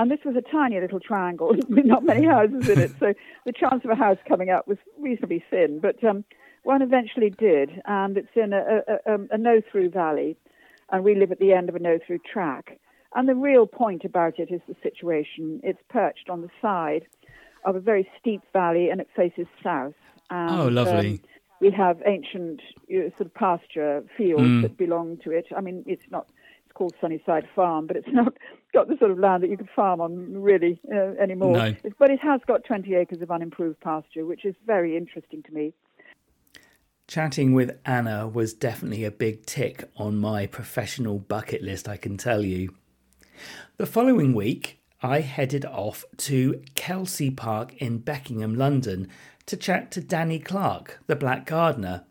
And 0.00 0.10
this 0.10 0.18
was 0.24 0.34
a 0.36 0.42
tiny 0.42 0.80
little 0.80 0.98
triangle 1.00 1.48
with 1.68 1.84
not 1.84 2.04
many 2.04 2.26
houses 2.26 2.68
in 2.68 2.80
it. 2.80 2.90
So 2.98 3.14
the 3.46 3.52
chance 3.52 3.84
of 3.84 3.90
a 3.90 3.94
house 3.94 4.18
coming 4.28 4.50
up 4.50 4.66
was 4.66 4.78
reasonably 4.98 5.44
thin. 5.50 5.78
But 5.80 6.02
um, 6.02 6.24
one 6.64 6.82
eventually 6.82 7.30
did. 7.30 7.80
And 7.86 8.16
it's 8.16 8.34
in 8.34 8.52
a, 8.52 8.82
a, 8.88 9.14
a, 9.14 9.18
a 9.32 9.38
no 9.38 9.60
through 9.70 9.90
valley. 9.90 10.36
And 10.90 11.04
we 11.04 11.14
live 11.14 11.30
at 11.30 11.38
the 11.38 11.52
end 11.52 11.68
of 11.68 11.76
a 11.76 11.78
no 11.78 12.00
through 12.04 12.18
track. 12.32 12.80
And 13.14 13.28
the 13.28 13.34
real 13.36 13.66
point 13.66 14.04
about 14.04 14.38
it 14.38 14.50
is 14.50 14.60
the 14.68 14.74
situation. 14.82 15.60
It's 15.62 15.80
perched 15.90 16.28
on 16.28 16.42
the 16.42 16.50
side 16.60 17.06
of 17.64 17.76
a 17.76 17.80
very 17.80 18.08
steep 18.18 18.42
valley 18.52 18.88
and 18.90 19.00
it 19.00 19.08
faces 19.14 19.46
south. 19.62 19.94
And, 20.30 20.60
Oh, 20.60 20.66
lovely. 20.68 21.10
um, 21.10 21.20
we 21.60 21.70
have 21.70 22.02
ancient 22.06 22.60
you 22.88 23.00
know, 23.00 23.10
sort 23.10 23.26
of 23.26 23.34
pasture 23.34 24.02
fields 24.16 24.42
mm. 24.42 24.62
that 24.62 24.76
belong 24.76 25.18
to 25.24 25.30
it. 25.30 25.46
I 25.56 25.60
mean, 25.60 25.84
it's 25.86 26.10
not 26.10 26.26
it's 26.64 26.72
called 26.74 26.94
Sunnyside 27.00 27.46
Farm, 27.54 27.86
but 27.86 27.96
it's 27.96 28.08
not 28.12 28.34
got 28.72 28.88
the 28.88 28.96
sort 28.98 29.10
of 29.10 29.18
land 29.18 29.42
that 29.42 29.50
you 29.50 29.56
could 29.56 29.68
farm 29.74 30.00
on 30.00 30.40
really 30.40 30.80
uh, 30.92 31.14
anymore. 31.20 31.56
No. 31.56 31.76
But 31.98 32.10
it 32.10 32.20
has 32.20 32.40
got 32.46 32.64
20 32.64 32.94
acres 32.94 33.20
of 33.20 33.30
unimproved 33.30 33.80
pasture, 33.80 34.24
which 34.24 34.44
is 34.44 34.54
very 34.66 34.96
interesting 34.96 35.42
to 35.44 35.52
me. 35.52 35.72
Chatting 37.06 37.54
with 37.54 37.76
Anna 37.84 38.28
was 38.28 38.54
definitely 38.54 39.04
a 39.04 39.10
big 39.10 39.44
tick 39.44 39.90
on 39.96 40.16
my 40.16 40.46
professional 40.46 41.18
bucket 41.18 41.60
list, 41.60 41.88
I 41.88 41.96
can 41.96 42.16
tell 42.16 42.44
you. 42.44 42.72
The 43.78 43.86
following 43.86 44.32
week, 44.32 44.80
I 45.02 45.20
headed 45.20 45.64
off 45.64 46.04
to 46.18 46.62
Kelsey 46.76 47.30
Park 47.30 47.74
in 47.78 47.98
Beckenham, 47.98 48.54
London, 48.54 49.08
to 49.50 49.56
chat 49.56 49.90
to 49.90 50.00
Danny 50.00 50.38
Clarke, 50.38 51.00
the 51.08 51.16
Black 51.16 51.44
Gardener. 51.44 52.04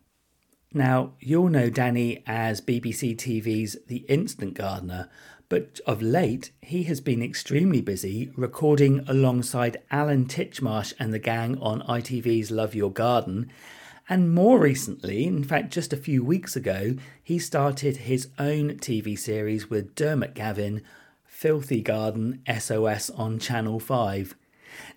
Now, 0.73 1.13
you'll 1.21 1.47
know 1.47 1.69
Danny 1.69 2.21
as 2.27 2.59
BBC 2.59 3.15
TV's 3.15 3.77
The 3.87 4.03
Instant 4.09 4.55
Gardener, 4.55 5.09
but 5.47 5.79
of 5.87 6.01
late 6.01 6.51
he 6.61 6.83
has 6.83 6.99
been 6.99 7.23
extremely 7.23 7.79
busy 7.79 8.29
recording 8.35 9.05
alongside 9.07 9.81
Alan 9.89 10.25
Titchmarsh 10.25 10.91
and 10.99 11.13
the 11.13 11.19
gang 11.19 11.57
on 11.59 11.81
ITV's 11.83 12.51
Love 12.51 12.75
Your 12.75 12.91
Garden. 12.91 13.49
And 14.09 14.35
more 14.35 14.59
recently, 14.59 15.25
in 15.25 15.45
fact, 15.45 15.71
just 15.71 15.93
a 15.93 15.97
few 15.97 16.21
weeks 16.25 16.57
ago, 16.57 16.95
he 17.23 17.39
started 17.39 17.95
his 17.95 18.27
own 18.37 18.71
TV 18.79 19.17
series 19.17 19.69
with 19.69 19.95
Diarmuid 19.95 20.33
Gavin, 20.33 20.81
Filthy 21.25 21.79
Garden 21.79 22.43
SOS 22.53 23.09
on 23.11 23.39
Channel 23.39 23.79
5. 23.79 24.35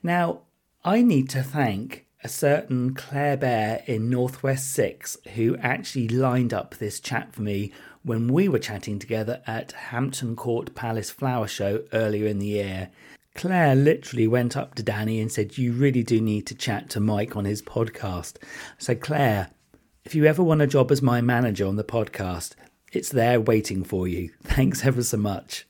Now, 0.02 0.40
I 0.84 1.02
need 1.02 1.28
to 1.30 1.44
thank 1.44 2.06
a 2.24 2.28
certain 2.28 2.94
Claire 2.94 3.36
Bear 3.36 3.82
in 3.86 4.08
Northwest 4.08 4.72
6 4.74 5.18
who 5.34 5.56
actually 5.56 6.08
lined 6.08 6.54
up 6.54 6.76
this 6.76 7.00
chat 7.00 7.32
for 7.34 7.42
me 7.42 7.72
when 8.04 8.32
we 8.32 8.48
were 8.48 8.58
chatting 8.58 8.98
together 8.98 9.42
at 9.46 9.72
Hampton 9.72 10.36
Court 10.36 10.74
Palace 10.74 11.10
Flower 11.10 11.48
Show 11.48 11.84
earlier 11.92 12.26
in 12.26 12.38
the 12.38 12.46
year. 12.46 12.90
Claire 13.34 13.74
literally 13.74 14.26
went 14.26 14.56
up 14.56 14.74
to 14.74 14.82
Danny 14.82 15.20
and 15.20 15.32
said, 15.32 15.58
You 15.58 15.72
really 15.72 16.02
do 16.02 16.20
need 16.20 16.46
to 16.48 16.54
chat 16.54 16.90
to 16.90 17.00
Mike 17.00 17.34
on 17.36 17.44
his 17.44 17.62
podcast. 17.62 18.36
So, 18.78 18.94
Claire, 18.94 19.50
if 20.04 20.14
you 20.14 20.26
ever 20.26 20.42
want 20.42 20.62
a 20.62 20.66
job 20.66 20.92
as 20.92 21.00
my 21.00 21.20
manager 21.20 21.66
on 21.66 21.76
the 21.76 21.84
podcast, 21.84 22.54
it's 22.92 23.08
there 23.08 23.40
waiting 23.40 23.84
for 23.84 24.06
you. 24.06 24.30
Thanks 24.42 24.84
ever 24.84 25.02
so 25.02 25.16
much. 25.16 25.66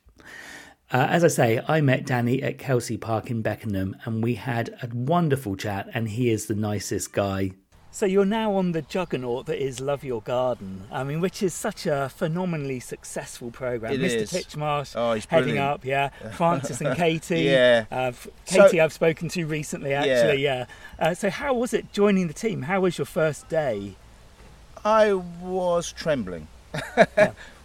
Uh, 0.92 1.06
as 1.08 1.24
I 1.24 1.28
say, 1.28 1.60
I 1.66 1.80
met 1.80 2.04
Danny 2.04 2.42
at 2.42 2.58
Kelsey 2.58 2.98
Park 2.98 3.30
in 3.30 3.40
Beckenham 3.40 3.96
and 4.04 4.22
we 4.22 4.34
had 4.34 4.68
a 4.82 4.88
wonderful 4.94 5.56
chat, 5.56 5.88
and 5.94 6.06
he 6.08 6.28
is 6.30 6.46
the 6.46 6.54
nicest 6.54 7.12
guy. 7.14 7.52
So 7.90 8.04
you're 8.06 8.24
now 8.26 8.54
on 8.54 8.72
the 8.72 8.80
juggernaut 8.82 9.46
that 9.46 9.62
is 9.62 9.78
Love 9.80 10.02
Your 10.04 10.22
Garden. 10.22 10.84
I 10.90 11.04
mean, 11.04 11.20
which 11.20 11.42
is 11.42 11.52
such 11.52 11.84
a 11.86 12.08
phenomenally 12.14 12.80
successful 12.80 13.50
program. 13.50 13.92
It 13.92 14.00
Mr. 14.00 14.16
is. 14.22 14.32
Titchmarsh 14.32 14.92
Oh, 14.96 15.12
he's 15.12 15.26
heading 15.26 15.54
brilliant. 15.54 15.66
up, 15.68 15.84
yeah. 15.84 16.08
Frances 16.32 16.80
and 16.80 16.96
Katie. 16.96 17.40
Yeah. 17.42 17.84
Uh, 17.92 17.96
f- 18.08 18.28
So- 18.46 18.64
Katie, 18.64 18.80
I've 18.80 18.92
spoken 18.94 19.28
to 19.30 19.44
recently, 19.46 19.92
actually. 19.94 20.42
Yeah. 20.42 20.66
Uh, 20.98 21.12
so 21.14 21.28
how 21.30 21.52
was 21.54 21.72
it 21.74 21.92
joining 21.92 22.28
the 22.28 22.34
team? 22.34 22.62
How 22.62 22.80
was 22.80 22.96
your 22.98 23.04
first 23.06 23.48
day? 23.48 23.94
I 24.84 25.12
was 25.14 25.92
trembling. 25.92 26.48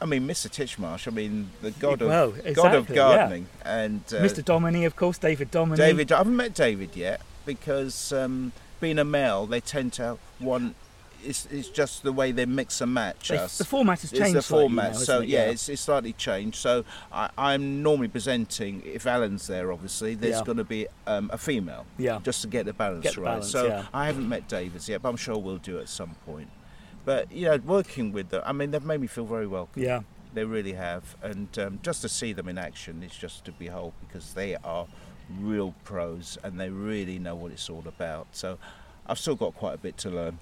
I 0.00 0.06
mean, 0.06 0.26
Mr. 0.26 0.48
Titchmarsh. 0.48 1.06
I 1.06 1.10
mean, 1.10 1.50
the 1.62 1.70
god 1.72 2.00
of 2.02 2.08
Well, 2.08 2.30
god 2.30 2.38
of 2.40 2.46
exactly, 2.46 2.96
yeah. 2.96 3.02
gardening, 3.16 3.46
and 3.64 4.00
uh, 4.08 4.16
Mr. 4.22 4.42
Domoney, 4.44 4.86
of 4.86 4.96
course, 4.96 5.18
David 5.18 5.50
Domoney. 5.52 5.76
David. 5.76 6.10
I 6.12 6.18
haven't 6.18 6.36
met 6.36 6.54
David 6.54 6.96
yet 6.96 7.20
because 7.46 8.12
um, 8.12 8.52
being 8.80 8.98
a 8.98 9.04
male, 9.04 9.46
they 9.46 9.60
tend 9.60 9.92
to 9.94 10.18
want. 10.40 10.74
It's, 11.22 11.44
it's 11.50 11.68
just 11.68 12.02
the 12.02 12.12
way 12.14 12.32
they 12.32 12.46
mix 12.46 12.80
and 12.80 12.94
match 12.94 13.28
They- 13.28 13.36
us. 13.36 13.58
the 13.58 13.64
format 13.66 14.00
has 14.00 14.10
changed. 14.10 14.36
It's 14.36 14.48
the 14.48 14.54
format, 14.54 14.92
now, 14.92 14.98
so 14.98 15.20
it? 15.20 15.28
yeah, 15.28 15.44
Yeah. 15.44 15.50
it's, 15.50 15.68
it's 15.68 15.82
slightly 15.82 16.14
changed. 16.14 16.56
So 16.56 16.82
I, 17.12 17.28
I'm 17.36 17.82
normally 17.82 18.08
presenting. 18.08 18.82
If 18.86 19.06
Alan's 19.06 19.46
there, 19.46 19.70
obviously, 19.70 20.14
there's 20.14 20.36
Yeah. 20.38 20.44
going 20.44 20.56
to 20.56 20.64
be 20.64 20.86
um, 21.06 21.28
a 21.30 21.36
female. 21.36 21.84
Yeah. 21.98 22.20
Just 22.24 22.40
to 22.40 22.48
get 22.48 22.64
the 22.64 22.72
balance 22.72 23.02
Get 23.02 23.16
the 23.16 23.20
right. 23.20 23.32
balance, 23.32 23.50
so. 23.50 23.84
I 23.92 24.06
haven't 24.06 24.30
met 24.30 24.48
David 24.48 24.88
yet, 24.88 25.02
but 25.02 25.10
I'm 25.10 25.18
sure 25.18 25.36
we'll 25.36 25.58
do 25.58 25.78
at 25.78 25.90
some 25.90 26.14
point. 26.24 26.48
But 27.04 27.32
you 27.32 27.46
know, 27.46 27.56
working 27.58 28.12
with 28.12 28.30
them, 28.30 28.42
I 28.44 28.52
mean, 28.52 28.70
they've 28.70 28.84
made 28.84 29.00
me 29.00 29.06
feel 29.06 29.26
very 29.26 29.46
welcome. 29.46 29.82
Yeah. 29.82 30.00
They 30.32 30.44
really 30.44 30.74
have, 30.74 31.16
and 31.22 31.58
um, 31.58 31.80
just 31.82 32.02
to 32.02 32.08
see 32.08 32.32
them 32.32 32.48
in 32.48 32.56
action 32.56 33.02
is 33.02 33.12
just 33.12 33.44
to 33.46 33.52
behold 33.52 33.94
because 34.00 34.34
they 34.34 34.54
are 34.56 34.86
real 35.38 35.74
pros 35.84 36.38
and 36.44 36.58
they 36.58 36.70
really 36.70 37.18
know 37.18 37.34
what 37.34 37.50
it's 37.50 37.68
all 37.68 37.82
about. 37.86 38.28
So 38.32 38.58
I've 39.06 39.18
still 39.18 39.34
got 39.34 39.54
quite 39.54 39.74
a 39.74 39.78
bit 39.78 39.96
to 39.98 40.10
learn. 40.10 40.38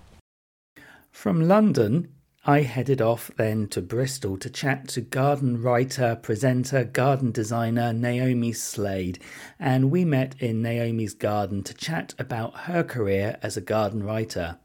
From 1.10 1.48
London, 1.48 2.12
I 2.44 2.62
headed 2.62 3.02
off 3.02 3.30
then 3.36 3.68
to 3.68 3.82
Bristol 3.82 4.38
to 4.38 4.48
chat 4.48 4.88
to 4.88 5.00
garden 5.00 5.60
writer, 5.60 6.16
presenter, 6.16 6.84
garden 6.84 7.32
designer 7.32 7.92
Naomi 7.92 8.52
Slade, 8.52 9.18
and 9.58 9.90
we 9.90 10.04
met 10.04 10.34
in 10.40 10.62
Naomi's 10.62 11.14
garden 11.14 11.62
to 11.64 11.74
chat 11.74 12.14
about 12.18 12.60
her 12.60 12.82
career 12.82 13.38
as 13.42 13.56
a 13.56 13.60
garden 13.60 14.02
writer. 14.02 14.58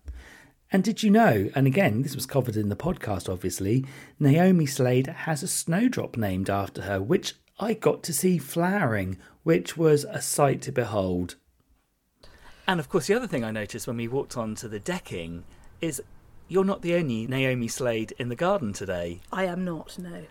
And 0.74 0.84
did 0.84 1.04
you 1.04 1.12
know, 1.12 1.52
and 1.54 1.68
again, 1.68 2.02
this 2.02 2.16
was 2.16 2.26
covered 2.26 2.58
in 2.58 2.70
the 2.70 2.76
podcast 2.76 3.32
obviously, 3.32 3.86
Naomi 4.20 4.66
Slade 4.66 5.06
has 5.06 5.44
a 5.44 5.48
snowdrop 5.48 6.18
named 6.18 6.50
after 6.50 6.82
her, 6.82 7.00
which 7.00 7.36
I 7.60 7.76
got 7.76 8.02
to 8.04 8.14
see 8.14 8.40
flowering, 8.40 9.20
which 9.44 9.78
was 9.78 10.04
a 10.04 10.20
sight 10.20 10.64
to 10.64 10.72
behold. 10.72 11.36
And 12.68 12.80
of 12.80 12.90
course, 12.90 13.06
the 13.06 13.14
other 13.14 13.28
thing 13.28 13.44
I 13.44 13.52
noticed 13.52 13.86
when 13.86 13.98
we 13.98 14.08
walked 14.08 14.36
onto 14.36 14.68
the 14.68 14.80
decking 14.80 15.44
is 15.80 16.02
you're 16.48 16.66
not 16.66 16.82
the 16.82 16.96
only 16.96 17.28
Naomi 17.28 17.68
Slade 17.68 18.14
in 18.18 18.30
the 18.30 18.36
garden 18.36 18.74
today. 18.74 19.22
I 19.32 19.46
am 19.46 19.64
not, 19.64 20.00
no. 20.00 20.24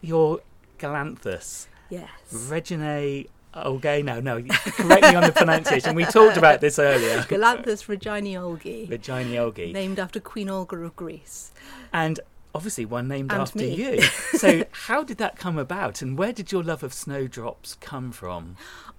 You're 0.00 0.40
Galanthus, 0.78 1.66
Yes. 1.90 2.08
Reginae 2.32 3.26
Olgae. 3.64 4.02
No, 4.04 4.20
no, 4.20 4.42
correct 4.42 5.02
me 5.02 5.14
on 5.14 5.24
the 5.24 5.32
pronunciation. 5.32 5.94
We 5.94 6.04
talked 6.04 6.36
about 6.36 6.60
this 6.60 6.78
earlier. 6.78 7.18
Galanthus 7.22 7.86
reginae 7.86 8.88
Regina 8.90 9.36
Olgae. 9.40 9.72
named 9.72 9.98
after 9.98 10.20
Queen 10.20 10.48
Olga 10.48 10.76
of 10.76 10.94
Greece. 10.96 11.52
And 11.92 12.20
obviously 12.54 12.84
one 12.84 13.08
named 13.08 13.30
And 13.32 13.42
after 13.42 13.58
me. 13.58 13.74
you. 13.74 14.02
So, 14.38 14.64
how 14.86 15.02
did 15.02 15.18
that 15.18 15.36
come 15.36 15.58
about, 15.58 16.00
and 16.02 16.16
where 16.16 16.32
did 16.32 16.52
your 16.52 16.62
love 16.62 16.82
of 16.82 16.92
snowdrops 16.94 17.74
come 17.80 18.12
from? 18.12 18.56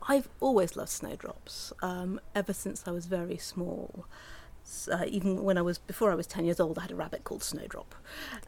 I've 0.08 0.28
always 0.42 0.76
loved 0.76 0.90
snowdrops, 0.90 1.72
um, 1.82 2.20
ever 2.36 2.52
since 2.54 2.84
I 2.88 2.92
was 2.92 3.06
very 3.06 3.38
small. 3.38 4.06
Uh, 4.92 5.06
even 5.08 5.44
when 5.44 5.58
I 5.58 5.62
was 5.62 5.78
before 5.78 6.12
I 6.12 6.16
was 6.16 6.28
ten 6.28 6.46
years 6.46 6.60
old, 6.60 6.78
I 6.78 6.82
had 6.84 6.92
a 6.92 6.96
rabbit 6.96 7.24
called 7.24 7.42
Snowdrop. 7.44 7.96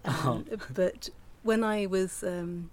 Um, 0.06 0.46
But 0.74 1.10
when 1.44 1.64
I 1.64 1.86
was 1.88 2.24
um, 2.24 2.70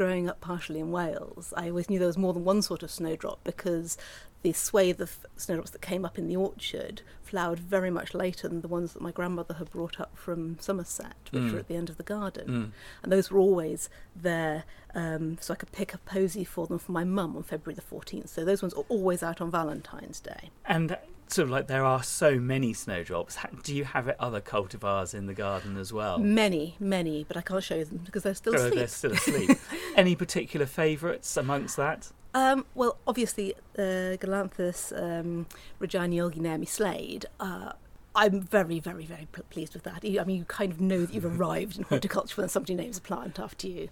growing 0.00 0.30
up 0.30 0.40
partially 0.40 0.80
in 0.80 0.90
Wales, 0.90 1.52
I 1.58 1.68
always 1.68 1.90
knew 1.90 1.98
there 1.98 2.06
was 2.06 2.16
more 2.16 2.32
than 2.32 2.42
one 2.42 2.62
sort 2.62 2.82
of 2.82 2.90
snowdrop 2.90 3.44
because 3.44 3.98
the 4.40 4.54
swathe 4.54 4.98
of 4.98 5.18
snowdrops 5.36 5.72
that 5.72 5.82
came 5.82 6.06
up 6.06 6.16
in 6.16 6.26
the 6.26 6.36
orchard 6.36 7.02
flowered 7.22 7.60
very 7.60 7.90
much 7.90 8.14
later 8.14 8.48
than 8.48 8.62
the 8.62 8.68
ones 8.68 8.94
that 8.94 9.02
my 9.02 9.10
grandmother 9.10 9.52
had 9.52 9.70
brought 9.70 10.00
up 10.00 10.16
from 10.16 10.58
Somerset, 10.58 11.28
which 11.32 11.52
were 11.52 11.58
at 11.58 11.68
the 11.68 11.76
end 11.76 11.90
of 11.90 11.98
the 11.98 12.02
garden. 12.02 12.72
And 13.02 13.12
those 13.12 13.30
were 13.30 13.38
always 13.38 13.90
there, 14.16 14.64
um, 14.94 15.36
so 15.38 15.52
I 15.52 15.56
could 15.58 15.70
pick 15.70 15.92
a 15.92 15.98
posy 15.98 16.44
for 16.44 16.66
them 16.66 16.78
for 16.78 16.92
my 16.92 17.04
mum 17.04 17.36
on 17.36 17.42
February 17.42 17.74
the 17.74 17.82
14th. 17.82 18.30
So 18.30 18.42
those 18.42 18.62
ones 18.62 18.72
are 18.72 18.86
always 18.88 19.22
out 19.22 19.42
on 19.42 19.50
Valentine's 19.50 20.18
Day. 20.18 20.48
And 20.64 20.96
sort 21.32 21.44
of 21.44 21.50
like 21.50 21.66
there 21.66 21.84
are 21.84 22.02
so 22.02 22.36
many 22.38 22.72
snowdrops. 22.72 23.36
Do 23.62 23.74
you 23.74 23.84
have 23.84 24.08
other 24.18 24.40
cultivars 24.40 25.14
in 25.14 25.26
the 25.26 25.34
garden 25.34 25.76
as 25.76 25.92
well? 25.92 26.18
Many, 26.18 26.76
many, 26.80 27.24
but 27.26 27.36
I 27.36 27.42
can't 27.42 27.62
show 27.62 27.82
them 27.84 27.98
because 28.04 28.22
they're 28.22 28.34
still 28.34 28.54
Oh, 28.54 28.58
asleep. 28.58 28.74
they're 28.74 28.86
still 28.88 29.12
asleep. 29.14 29.58
Any 29.96 30.16
particular 30.16 30.66
favourites 30.66 31.36
amongst 31.36 31.76
that? 31.76 32.10
Um, 32.34 32.64
well, 32.74 32.96
obviously, 33.06 33.54
uh, 33.76 34.16
Galanthus 34.18 34.92
um, 34.96 35.46
Regina 35.78 36.08
Naomi 36.30 36.66
Slade. 36.66 37.26
Uh, 37.40 37.72
I'm 38.14 38.40
very, 38.40 38.80
very, 38.80 39.04
very 39.06 39.26
pleased 39.50 39.74
with 39.74 39.84
that. 39.84 40.02
I 40.04 40.24
mean, 40.24 40.36
you 40.38 40.44
kind 40.44 40.72
of 40.72 40.80
know 40.80 41.06
that 41.06 41.14
you've 41.14 41.24
arrived 41.40 41.78
in 41.78 41.84
horticulture 41.84 42.40
when 42.40 42.48
somebody 42.48 42.74
names 42.74 42.98
a 42.98 43.00
plant 43.00 43.38
after 43.38 43.66
you. 43.68 43.88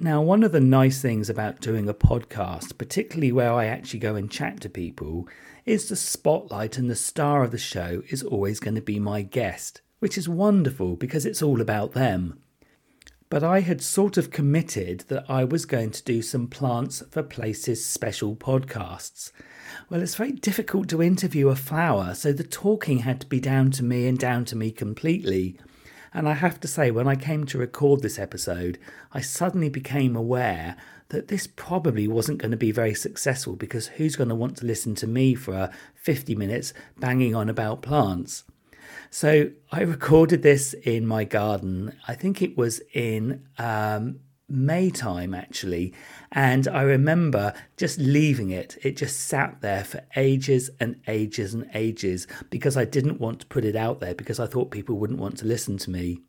Now, 0.00 0.22
one 0.22 0.44
of 0.44 0.52
the 0.52 0.60
nice 0.60 1.02
things 1.02 1.28
about 1.28 1.60
doing 1.60 1.88
a 1.88 1.94
podcast, 1.94 2.78
particularly 2.78 3.32
where 3.32 3.52
I 3.52 3.64
actually 3.64 3.98
go 3.98 4.14
and 4.14 4.30
chat 4.30 4.60
to 4.60 4.68
people, 4.68 5.26
is 5.66 5.88
the 5.88 5.96
spotlight 5.96 6.78
and 6.78 6.88
the 6.88 6.94
star 6.94 7.42
of 7.42 7.50
the 7.50 7.58
show 7.58 8.04
is 8.08 8.22
always 8.22 8.60
going 8.60 8.76
to 8.76 8.80
be 8.80 9.00
my 9.00 9.22
guest, 9.22 9.80
which 9.98 10.16
is 10.16 10.28
wonderful 10.28 10.94
because 10.94 11.26
it's 11.26 11.42
all 11.42 11.60
about 11.60 11.94
them. 11.94 12.38
But 13.28 13.42
I 13.42 13.58
had 13.58 13.82
sort 13.82 14.16
of 14.16 14.30
committed 14.30 15.00
that 15.08 15.28
I 15.28 15.42
was 15.42 15.66
going 15.66 15.90
to 15.90 16.04
do 16.04 16.22
some 16.22 16.46
Plants 16.46 17.02
for 17.10 17.24
Places 17.24 17.84
special 17.84 18.36
podcasts. 18.36 19.32
Well, 19.90 20.00
it's 20.00 20.14
very 20.14 20.30
difficult 20.30 20.88
to 20.90 21.02
interview 21.02 21.48
a 21.48 21.56
flower, 21.56 22.14
so 22.14 22.32
the 22.32 22.44
talking 22.44 23.00
had 23.00 23.20
to 23.22 23.26
be 23.26 23.40
down 23.40 23.72
to 23.72 23.82
me 23.82 24.06
and 24.06 24.16
down 24.16 24.44
to 24.44 24.56
me 24.56 24.70
completely. 24.70 25.58
And 26.12 26.28
I 26.28 26.34
have 26.34 26.60
to 26.60 26.68
say, 26.68 26.90
when 26.90 27.08
I 27.08 27.16
came 27.16 27.46
to 27.46 27.58
record 27.58 28.02
this 28.02 28.18
episode, 28.18 28.78
I 29.12 29.20
suddenly 29.20 29.68
became 29.68 30.16
aware 30.16 30.76
that 31.10 31.28
this 31.28 31.46
probably 31.46 32.06
wasn't 32.06 32.38
going 32.38 32.50
to 32.50 32.56
be 32.56 32.72
very 32.72 32.94
successful 32.94 33.56
because 33.56 33.88
who's 33.88 34.16
going 34.16 34.28
to 34.28 34.34
want 34.34 34.56
to 34.58 34.66
listen 34.66 34.94
to 34.96 35.06
me 35.06 35.34
for 35.34 35.70
50 35.94 36.34
minutes 36.34 36.72
banging 36.98 37.34
on 37.34 37.48
about 37.48 37.82
plants? 37.82 38.44
So 39.10 39.50
I 39.72 39.80
recorded 39.80 40.42
this 40.42 40.74
in 40.74 41.06
my 41.06 41.24
garden. 41.24 41.96
I 42.06 42.14
think 42.14 42.42
it 42.42 42.56
was 42.56 42.80
in 42.92 43.46
um, 43.58 44.20
May 44.48 44.90
time 44.90 45.34
actually. 45.34 45.92
And 46.32 46.66
I 46.68 46.82
remember 46.82 47.52
just 47.76 47.98
leaving 47.98 48.50
it. 48.50 48.78
It 48.82 48.96
just 48.96 49.20
sat 49.20 49.60
there 49.60 49.84
for 49.84 50.02
ages 50.16 50.70
and 50.80 51.00
ages 51.06 51.54
and 51.54 51.68
ages 51.74 52.26
because 52.50 52.76
I 52.76 52.84
didn't 52.84 53.20
want 53.20 53.40
to 53.40 53.46
put 53.46 53.64
it 53.64 53.76
out 53.76 54.00
there 54.00 54.14
because 54.14 54.40
I 54.40 54.46
thought 54.46 54.70
people 54.70 54.96
wouldn't 54.96 55.18
want 55.18 55.38
to 55.38 55.46
listen 55.46 55.76
to 55.78 55.90
me. 55.90 56.20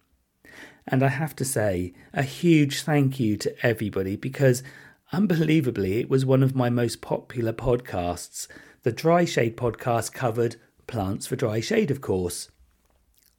And 0.88 1.04
I 1.04 1.10
have 1.10 1.36
to 1.38 1.46
say, 1.46 1.94
a 2.14 2.24
huge 2.24 2.82
thank 2.82 3.20
you 3.20 3.38
to 3.38 3.66
everybody 3.66 4.16
because 4.16 4.64
unbelievably, 5.14 6.00
it 6.00 6.10
was 6.10 6.26
one 6.26 6.44
of 6.44 6.56
my 6.56 6.70
most 6.70 7.02
popular 7.02 7.54
podcasts. 7.54 8.48
The 8.84 8.92
Dry 8.92 9.26
Shade 9.26 9.56
podcast 9.56 10.14
covered 10.14 10.56
plants 10.88 11.28
for 11.28 11.36
dry 11.36 11.60
shade, 11.60 11.92
of 11.92 12.02
course. 12.02 12.50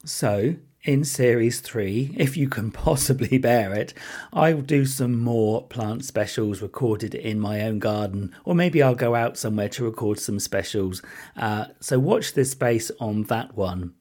So, 0.05 0.55
in 0.83 1.03
series 1.03 1.59
three, 1.59 2.13
if 2.17 2.35
you 2.35 2.49
can 2.49 2.71
possibly 2.71 3.37
bear 3.37 3.73
it, 3.73 3.93
I'll 4.33 4.61
do 4.61 4.85
some 4.85 5.19
more 5.19 5.67
plant 5.67 6.03
specials 6.05 6.61
recorded 6.61 7.13
in 7.13 7.39
my 7.39 7.61
own 7.61 7.79
garden, 7.79 8.33
or 8.45 8.55
maybe 8.55 8.81
I'll 8.81 8.95
go 8.95 9.13
out 9.13 9.37
somewhere 9.37 9.69
to 9.69 9.83
record 9.83 10.19
some 10.19 10.39
specials. 10.39 11.01
Uh, 11.37 11.65
so 11.79 11.99
watch 11.99 12.33
this 12.33 12.51
space 12.51 12.91
on 12.99 13.23
that 13.23 13.55
one. 13.55 13.93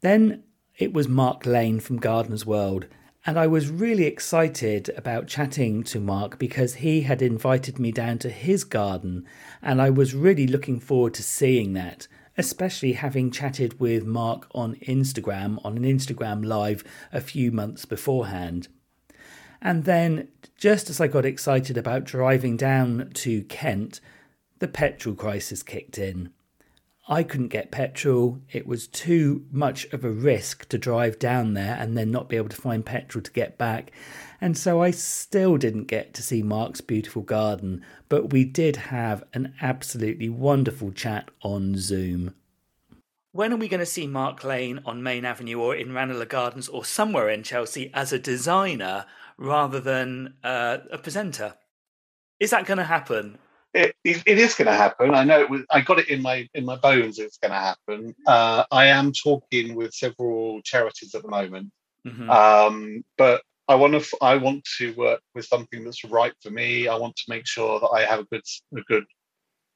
Then 0.00 0.44
it 0.76 0.92
was 0.92 1.08
Mark 1.08 1.44
Lane 1.44 1.80
from 1.80 1.98
Gardener's 1.98 2.46
World, 2.46 2.86
and 3.26 3.36
I 3.36 3.48
was 3.48 3.68
really 3.68 4.04
excited 4.04 4.90
about 4.96 5.26
chatting 5.26 5.82
to 5.84 5.98
Mark 5.98 6.38
because 6.38 6.76
he 6.76 7.00
had 7.00 7.20
invited 7.20 7.80
me 7.80 7.90
down 7.90 8.18
to 8.18 8.30
his 8.30 8.62
garden, 8.62 9.26
and 9.60 9.82
I 9.82 9.90
was 9.90 10.14
really 10.14 10.46
looking 10.46 10.78
forward 10.78 11.14
to 11.14 11.22
seeing 11.24 11.72
that 11.72 12.06
especially 12.38 12.92
having 12.92 13.32
chatted 13.32 13.80
with 13.80 14.06
Mark 14.06 14.46
on 14.54 14.76
Instagram, 14.76 15.58
on 15.64 15.76
an 15.76 15.82
Instagram 15.82 16.44
live 16.46 16.84
a 17.12 17.20
few 17.20 17.50
months 17.50 17.84
beforehand. 17.84 18.68
And 19.60 19.84
then, 19.84 20.28
just 20.56 20.88
as 20.88 21.00
I 21.00 21.08
got 21.08 21.24
excited 21.24 21.76
about 21.76 22.04
driving 22.04 22.56
down 22.56 23.10
to 23.14 23.42
Kent, 23.42 24.00
the 24.60 24.68
petrol 24.68 25.16
crisis 25.16 25.64
kicked 25.64 25.98
in. 25.98 26.32
I 27.10 27.22
couldn't 27.22 27.48
get 27.48 27.70
petrol. 27.70 28.42
It 28.52 28.66
was 28.66 28.86
too 28.86 29.46
much 29.50 29.86
of 29.86 30.04
a 30.04 30.10
risk 30.10 30.68
to 30.68 30.76
drive 30.76 31.18
down 31.18 31.54
there 31.54 31.74
and 31.80 31.96
then 31.96 32.10
not 32.10 32.28
be 32.28 32.36
able 32.36 32.50
to 32.50 32.60
find 32.60 32.84
petrol 32.84 33.22
to 33.22 33.32
get 33.32 33.56
back. 33.56 33.92
And 34.42 34.56
so 34.58 34.82
I 34.82 34.90
still 34.90 35.56
didn't 35.56 35.84
get 35.84 36.12
to 36.14 36.22
see 36.22 36.42
Mark's 36.42 36.82
beautiful 36.82 37.22
garden, 37.22 37.82
but 38.10 38.30
we 38.30 38.44
did 38.44 38.76
have 38.76 39.24
an 39.32 39.54
absolutely 39.62 40.28
wonderful 40.28 40.92
chat 40.92 41.30
on 41.42 41.76
Zoom. 41.78 42.34
When 43.32 43.54
are 43.54 43.56
we 43.56 43.68
going 43.68 43.80
to 43.80 43.86
see 43.86 44.06
Mark 44.06 44.44
Lane 44.44 44.80
on 44.84 45.02
Main 45.02 45.24
Avenue 45.24 45.60
or 45.60 45.74
in 45.74 45.94
Ranelagh 45.94 46.28
Gardens 46.28 46.68
or 46.68 46.84
somewhere 46.84 47.30
in 47.30 47.42
Chelsea 47.42 47.90
as 47.94 48.12
a 48.12 48.18
designer 48.18 49.06
rather 49.38 49.80
than 49.80 50.34
uh, 50.44 50.78
a 50.92 50.98
presenter? 50.98 51.54
Is 52.38 52.50
that 52.50 52.66
going 52.66 52.78
to 52.78 52.84
happen? 52.84 53.38
It, 53.78 53.94
it, 54.02 54.22
it 54.26 54.38
is 54.38 54.54
going 54.54 54.66
to 54.66 54.74
happen. 54.74 55.14
I 55.14 55.22
know 55.22 55.40
it 55.40 55.50
was, 55.50 55.62
I 55.70 55.80
got 55.82 56.00
it 56.00 56.08
in 56.08 56.20
my 56.20 56.48
in 56.52 56.64
my 56.64 56.76
bones. 56.76 57.18
It's 57.18 57.38
going 57.38 57.52
to 57.52 57.58
happen. 57.58 58.14
Uh, 58.26 58.64
I 58.72 58.86
am 58.86 59.12
talking 59.12 59.76
with 59.76 59.94
several 59.94 60.60
charities 60.62 61.14
at 61.14 61.22
the 61.22 61.28
moment, 61.28 61.70
mm-hmm. 62.04 62.28
um, 62.28 63.04
but 63.16 63.42
I 63.68 63.74
want 63.76 63.92
to 63.94 64.16
I 64.20 64.36
want 64.36 64.64
to 64.78 64.94
work 64.94 65.20
with 65.34 65.44
something 65.44 65.84
that's 65.84 66.02
right 66.04 66.32
for 66.42 66.50
me. 66.50 66.88
I 66.88 66.96
want 66.96 67.16
to 67.16 67.24
make 67.28 67.46
sure 67.46 67.78
that 67.80 67.88
I 67.88 68.04
have 68.04 68.20
a 68.20 68.24
good 68.24 68.42
a 68.76 68.80
good 68.82 69.04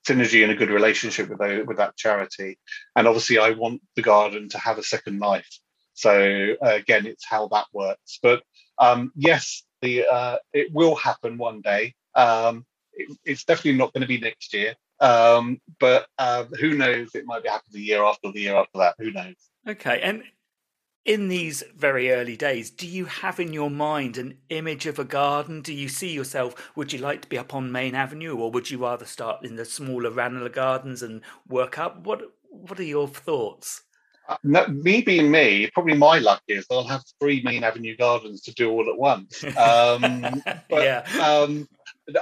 synergy 0.08 0.42
and 0.42 0.50
a 0.50 0.56
good 0.56 0.70
relationship 0.70 1.28
with 1.28 1.66
with 1.68 1.76
that 1.76 1.96
charity. 1.96 2.58
And 2.96 3.06
obviously, 3.06 3.38
I 3.38 3.50
want 3.50 3.82
the 3.94 4.02
garden 4.02 4.48
to 4.48 4.58
have 4.58 4.78
a 4.78 4.82
second 4.82 5.20
life. 5.20 5.48
So 5.94 6.56
uh, 6.64 6.74
again, 6.74 7.06
it's 7.06 7.26
how 7.26 7.48
that 7.48 7.66
works. 7.72 8.18
But 8.22 8.42
um, 8.78 9.12
yes, 9.14 9.62
the 9.82 10.06
uh, 10.06 10.38
it 10.52 10.72
will 10.72 10.96
happen 10.96 11.38
one 11.38 11.60
day. 11.60 11.94
Um, 12.14 12.64
it, 13.08 13.18
it's 13.24 13.44
definitely 13.44 13.78
not 13.78 13.92
going 13.92 14.02
to 14.02 14.08
be 14.08 14.18
next 14.18 14.52
year. 14.54 14.74
Um, 15.00 15.60
but 15.80 16.06
uh, 16.18 16.44
who 16.60 16.74
knows? 16.74 17.14
It 17.14 17.26
might 17.26 17.42
be 17.42 17.48
happening 17.48 17.72
the 17.72 17.80
year 17.80 18.04
after 18.04 18.30
the 18.30 18.40
year 18.40 18.56
after 18.56 18.78
that. 18.78 18.94
Who 18.98 19.10
knows? 19.10 19.34
Okay, 19.68 20.00
and 20.00 20.22
in 21.04 21.28
these 21.28 21.64
very 21.76 22.12
early 22.12 22.36
days, 22.36 22.70
do 22.70 22.86
you 22.86 23.06
have 23.06 23.40
in 23.40 23.52
your 23.52 23.70
mind 23.70 24.16
an 24.16 24.38
image 24.50 24.86
of 24.86 24.98
a 24.98 25.04
garden? 25.04 25.60
Do 25.60 25.72
you 25.72 25.88
see 25.88 26.12
yourself? 26.12 26.72
Would 26.76 26.92
you 26.92 27.00
like 27.00 27.22
to 27.22 27.28
be 27.28 27.38
up 27.38 27.54
on 27.54 27.72
Main 27.72 27.94
Avenue, 27.94 28.36
or 28.36 28.50
would 28.50 28.70
you 28.70 28.78
rather 28.78 29.04
start 29.04 29.44
in 29.44 29.56
the 29.56 29.64
smaller 29.64 30.10
Ranelagh 30.10 30.52
Gardens 30.52 31.02
and 31.02 31.22
work 31.48 31.78
up? 31.78 32.04
What 32.06 32.22
What 32.50 32.78
are 32.78 32.84
your 32.84 33.08
thoughts? 33.08 33.82
Uh, 34.28 34.36
no, 34.44 34.66
me 34.68 35.02
being 35.02 35.30
me, 35.30 35.68
probably 35.74 35.94
my 35.94 36.18
luck 36.18 36.42
is 36.46 36.64
that 36.68 36.74
I'll 36.76 36.86
have 36.86 37.02
three 37.20 37.42
Main 37.42 37.64
Avenue 37.64 37.96
gardens 37.96 38.40
to 38.42 38.54
do 38.54 38.70
all 38.70 38.88
at 38.88 38.96
once. 38.96 39.44
Um, 39.56 40.42
but, 40.70 40.82
yeah. 40.82 41.04
Um, 41.20 41.68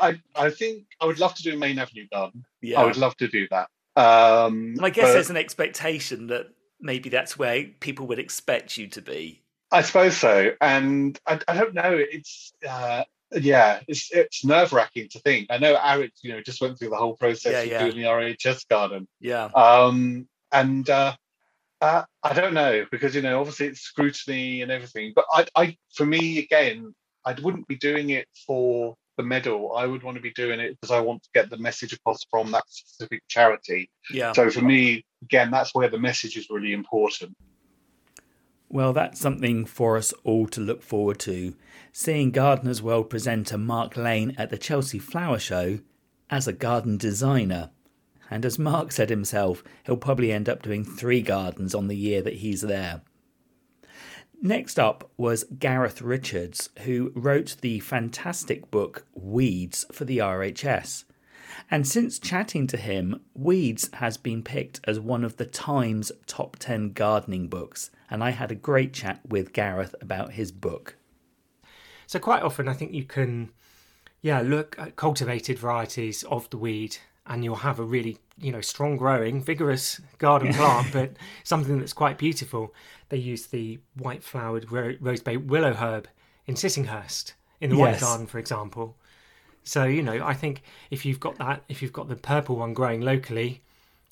I 0.00 0.20
I 0.34 0.50
think 0.50 0.84
I 1.00 1.06
would 1.06 1.18
love 1.18 1.34
to 1.34 1.42
do 1.42 1.58
Main 1.58 1.78
Avenue 1.78 2.06
garden. 2.12 2.44
Yeah. 2.60 2.80
I 2.80 2.84
would 2.84 2.96
love 2.96 3.16
to 3.18 3.28
do 3.28 3.46
that. 3.50 3.68
Um, 3.96 4.76
I 4.80 4.90
guess 4.90 5.06
but, 5.06 5.12
there's 5.12 5.30
an 5.30 5.36
expectation 5.36 6.28
that 6.28 6.48
maybe 6.80 7.08
that's 7.08 7.38
where 7.38 7.64
people 7.80 8.06
would 8.06 8.18
expect 8.18 8.76
you 8.76 8.86
to 8.88 9.02
be. 9.02 9.42
I 9.72 9.82
suppose 9.82 10.16
so, 10.16 10.52
and 10.60 11.18
I, 11.26 11.40
I 11.46 11.54
don't 11.54 11.74
know. 11.74 11.96
It's 11.96 12.52
uh, 12.68 13.04
yeah, 13.32 13.80
it's 13.86 14.10
it's 14.12 14.44
nerve 14.44 14.72
wracking 14.72 15.08
to 15.10 15.20
think. 15.20 15.46
I 15.50 15.58
know 15.58 15.78
Eric, 15.82 16.12
you 16.22 16.32
know, 16.32 16.40
just 16.40 16.60
went 16.60 16.78
through 16.78 16.90
the 16.90 16.96
whole 16.96 17.16
process 17.16 17.52
yeah, 17.52 17.60
of 17.60 17.68
yeah. 17.68 17.78
doing 17.78 17.96
the 17.96 18.08
RHS 18.08 18.68
garden. 18.68 19.06
Yeah. 19.20 19.44
Um, 19.54 20.28
and 20.52 20.88
uh, 20.90 21.14
uh, 21.80 22.02
I 22.22 22.34
don't 22.34 22.54
know 22.54 22.84
because 22.90 23.14
you 23.14 23.22
know, 23.22 23.38
obviously 23.38 23.66
it's 23.68 23.80
scrutiny 23.80 24.62
and 24.62 24.72
everything. 24.72 25.12
But 25.14 25.26
I, 25.32 25.46
I, 25.56 25.76
for 25.94 26.04
me, 26.04 26.38
again, 26.38 26.94
I 27.24 27.34
wouldn't 27.40 27.68
be 27.68 27.76
doing 27.76 28.10
it 28.10 28.26
for 28.46 28.96
the 29.16 29.22
medal. 29.22 29.74
I 29.76 29.86
would 29.86 30.02
want 30.02 30.16
to 30.16 30.22
be 30.22 30.32
doing 30.32 30.60
it 30.60 30.78
because 30.80 30.90
I 30.90 31.00
want 31.00 31.22
to 31.24 31.28
get 31.34 31.50
the 31.50 31.58
message 31.58 31.92
across 31.92 32.24
from 32.30 32.50
that 32.52 32.64
specific 32.68 33.22
charity. 33.28 33.90
Yeah. 34.12 34.32
So 34.32 34.50
for 34.50 34.62
me, 34.62 35.04
again, 35.22 35.50
that's 35.50 35.74
where 35.74 35.88
the 35.88 35.98
message 35.98 36.36
is 36.36 36.48
really 36.50 36.72
important. 36.72 37.36
Well, 38.68 38.92
that's 38.92 39.20
something 39.20 39.64
for 39.64 39.96
us 39.96 40.12
all 40.22 40.46
to 40.48 40.60
look 40.60 40.82
forward 40.82 41.18
to. 41.20 41.54
Seeing 41.92 42.30
Gardener's 42.30 42.80
World 42.80 43.10
presenter 43.10 43.58
Mark 43.58 43.96
Lane 43.96 44.34
at 44.38 44.50
the 44.50 44.58
Chelsea 44.58 45.00
Flower 45.00 45.40
Show 45.40 45.80
as 46.30 46.46
a 46.46 46.52
garden 46.52 46.96
designer. 46.96 47.70
And 48.30 48.46
as 48.46 48.60
Mark 48.60 48.92
said 48.92 49.10
himself, 49.10 49.64
he'll 49.84 49.96
probably 49.96 50.30
end 50.30 50.48
up 50.48 50.62
doing 50.62 50.84
three 50.84 51.20
gardens 51.20 51.74
on 51.74 51.88
the 51.88 51.96
year 51.96 52.22
that 52.22 52.34
he's 52.34 52.60
there. 52.60 53.02
Next 54.42 54.78
up 54.78 55.10
was 55.18 55.44
Gareth 55.58 56.00
Richards, 56.00 56.70
who 56.84 57.12
wrote 57.14 57.56
the 57.60 57.78
fantastic 57.80 58.70
book 58.70 59.04
Weeds 59.12 59.84
for 59.92 60.06
the 60.06 60.16
RHS. 60.16 61.04
And 61.70 61.86
since 61.86 62.18
chatting 62.18 62.66
to 62.68 62.78
him, 62.78 63.20
Weeds 63.34 63.90
has 63.94 64.16
been 64.16 64.42
picked 64.42 64.80
as 64.84 64.98
one 64.98 65.24
of 65.24 65.36
the 65.36 65.44
Times 65.44 66.10
top 66.26 66.56
10 66.58 66.92
gardening 66.92 67.48
books. 67.48 67.90
And 68.08 68.24
I 68.24 68.30
had 68.30 68.50
a 68.50 68.54
great 68.54 68.94
chat 68.94 69.20
with 69.28 69.52
Gareth 69.52 69.94
about 70.00 70.32
his 70.32 70.52
book. 70.52 70.96
So, 72.06 72.18
quite 72.18 72.42
often, 72.42 72.66
I 72.66 72.72
think 72.72 72.92
you 72.92 73.04
can, 73.04 73.50
yeah, 74.22 74.40
look 74.40 74.74
at 74.78 74.96
cultivated 74.96 75.58
varieties 75.58 76.22
of 76.24 76.48
the 76.48 76.56
weed 76.56 76.96
and 77.26 77.44
you'll 77.44 77.56
have 77.56 77.78
a 77.78 77.84
really, 77.84 78.18
you 78.38 78.52
know, 78.52 78.60
strong 78.60 78.96
growing, 78.96 79.42
vigorous 79.42 80.00
garden 80.18 80.52
plant, 80.54 80.92
but 80.92 81.12
something 81.44 81.78
that's 81.78 81.92
quite 81.92 82.18
beautiful. 82.18 82.74
They 83.08 83.18
use 83.18 83.46
the 83.46 83.78
white 83.96 84.22
flowered 84.22 84.66
rosebay 84.66 85.46
willow 85.46 85.74
herb 85.74 86.08
in 86.46 86.54
Sissinghurst 86.54 87.34
in 87.60 87.70
the 87.70 87.76
yes. 87.76 88.00
White 88.00 88.00
Garden, 88.00 88.26
for 88.26 88.38
example. 88.38 88.96
So 89.62 89.84
you 89.84 90.02
know, 90.02 90.24
I 90.24 90.34
think 90.34 90.62
if 90.90 91.04
you've 91.04 91.20
got 91.20 91.36
that, 91.38 91.62
if 91.68 91.82
you've 91.82 91.92
got 91.92 92.08
the 92.08 92.16
purple 92.16 92.56
one 92.56 92.74
growing 92.74 93.00
locally, 93.00 93.62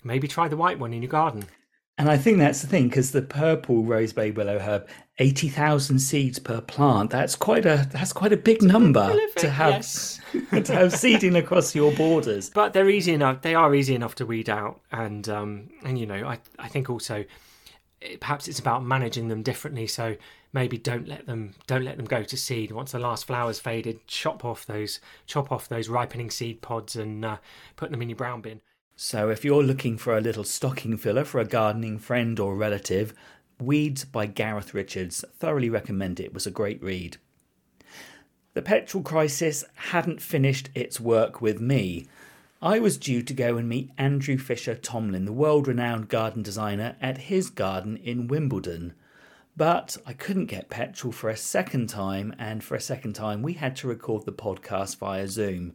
maybe 0.04 0.28
try 0.28 0.48
the 0.48 0.56
white 0.56 0.78
one 0.78 0.92
in 0.92 1.02
your 1.02 1.10
garden. 1.10 1.44
And 1.98 2.08
I 2.08 2.16
think 2.16 2.38
that's 2.38 2.62
the 2.62 2.68
thing 2.68 2.88
because 2.88 3.10
the 3.10 3.22
purple 3.22 3.82
rosebay 3.82 4.32
willow 4.34 4.60
herb, 4.60 4.86
eighty 5.18 5.48
thousand 5.48 5.98
seeds 5.98 6.38
per 6.38 6.60
plant. 6.60 7.10
That's 7.10 7.34
quite 7.34 7.66
a 7.66 7.88
that's 7.90 8.12
quite 8.12 8.32
a 8.32 8.36
big 8.36 8.62
number 8.62 9.12
to 9.36 9.50
have 9.50 9.72
yes. 9.72 10.20
to 10.64 10.72
have 10.72 10.92
seeding 10.92 11.34
across 11.34 11.74
your 11.74 11.90
borders. 11.92 12.50
But 12.50 12.72
they're 12.72 12.88
easy 12.88 13.14
enough. 13.14 13.42
They 13.42 13.56
are 13.56 13.74
easy 13.74 13.96
enough 13.96 14.14
to 14.16 14.26
weed 14.26 14.48
out, 14.48 14.80
and 14.92 15.28
um, 15.28 15.70
and 15.84 15.98
you 15.98 16.06
know, 16.06 16.24
I 16.24 16.38
I 16.58 16.68
think 16.68 16.88
also 16.88 17.24
perhaps 18.20 18.46
it's 18.46 18.60
about 18.60 18.84
managing 18.84 19.26
them 19.26 19.42
differently. 19.42 19.88
So 19.88 20.16
maybe 20.52 20.78
don't 20.78 21.08
let 21.08 21.26
them 21.26 21.54
don't 21.66 21.84
let 21.84 21.96
them 21.96 22.06
go 22.06 22.22
to 22.22 22.36
seed 22.36 22.70
once 22.70 22.92
the 22.92 22.98
last 22.98 23.26
flowers 23.26 23.58
faded 23.58 24.06
chop 24.06 24.44
off 24.44 24.64
those 24.66 25.00
chop 25.26 25.52
off 25.52 25.68
those 25.68 25.88
ripening 25.88 26.30
seed 26.30 26.62
pods 26.62 26.96
and 26.96 27.24
uh, 27.24 27.36
put 27.76 27.90
them 27.90 28.00
in 28.00 28.08
your 28.08 28.16
brown 28.16 28.40
bin 28.40 28.60
so 29.00 29.30
if 29.30 29.44
you're 29.44 29.62
looking 29.62 29.96
for 29.96 30.18
a 30.18 30.20
little 30.20 30.42
stocking 30.42 30.96
filler 30.96 31.24
for 31.24 31.38
a 31.38 31.44
gardening 31.44 32.00
friend 32.00 32.40
or 32.40 32.56
relative 32.56 33.14
weeds 33.60 34.04
by 34.04 34.26
gareth 34.26 34.74
richards 34.74 35.24
thoroughly 35.36 35.70
recommend 35.70 36.18
it. 36.18 36.24
it 36.24 36.34
was 36.34 36.48
a 36.48 36.50
great 36.50 36.82
read 36.82 37.16
The 38.54 38.62
petrol 38.62 39.04
crisis 39.04 39.62
hadn't 39.92 40.20
finished 40.20 40.70
its 40.74 40.98
work 40.98 41.40
with 41.40 41.60
me. 41.60 42.06
I 42.60 42.80
was 42.80 42.98
due 42.98 43.22
to 43.22 43.32
go 43.32 43.56
and 43.56 43.68
meet 43.68 43.92
Andrew 43.96 44.36
Fisher 44.36 44.74
Tomlin, 44.74 45.26
the 45.26 45.32
world 45.32 45.68
renowned 45.68 46.08
garden 46.08 46.42
designer, 46.42 46.96
at 47.00 47.18
his 47.18 47.50
garden 47.50 47.98
in 47.98 48.26
Wimbledon. 48.26 48.94
But 49.56 49.96
I 50.06 50.12
couldn't 50.12 50.46
get 50.46 50.70
petrol 50.70 51.12
for 51.12 51.30
a 51.30 51.36
second 51.36 51.88
time, 51.88 52.34
and 52.36 52.64
for 52.64 52.74
a 52.74 52.80
second 52.80 53.12
time, 53.12 53.42
we 53.42 53.52
had 53.52 53.76
to 53.76 53.86
record 53.86 54.24
the 54.24 54.32
podcast 54.32 54.96
via 54.96 55.28
Zoom. 55.28 55.74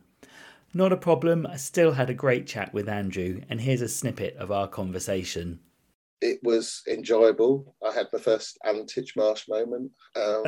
Not 0.74 0.92
a 0.92 0.98
problem, 0.98 1.46
I 1.46 1.58
still 1.58 1.92
had 1.92 2.10
a 2.10 2.16
great 2.16 2.48
chat 2.48 2.74
with 2.74 2.90
Andrew, 2.90 3.42
and 3.48 3.62
here's 3.62 3.82
a 3.82 3.88
snippet 3.88 4.36
of 4.38 4.52
our 4.52 4.68
conversation. 4.68 5.60
It 6.20 6.40
was 6.42 6.82
enjoyable. 6.88 7.76
I 7.86 7.94
had 7.94 8.08
my 8.12 8.18
first 8.18 8.58
Alan 8.66 8.88
Titchmarsh 8.88 9.48
moment. 9.50 9.92
Um, 10.16 10.44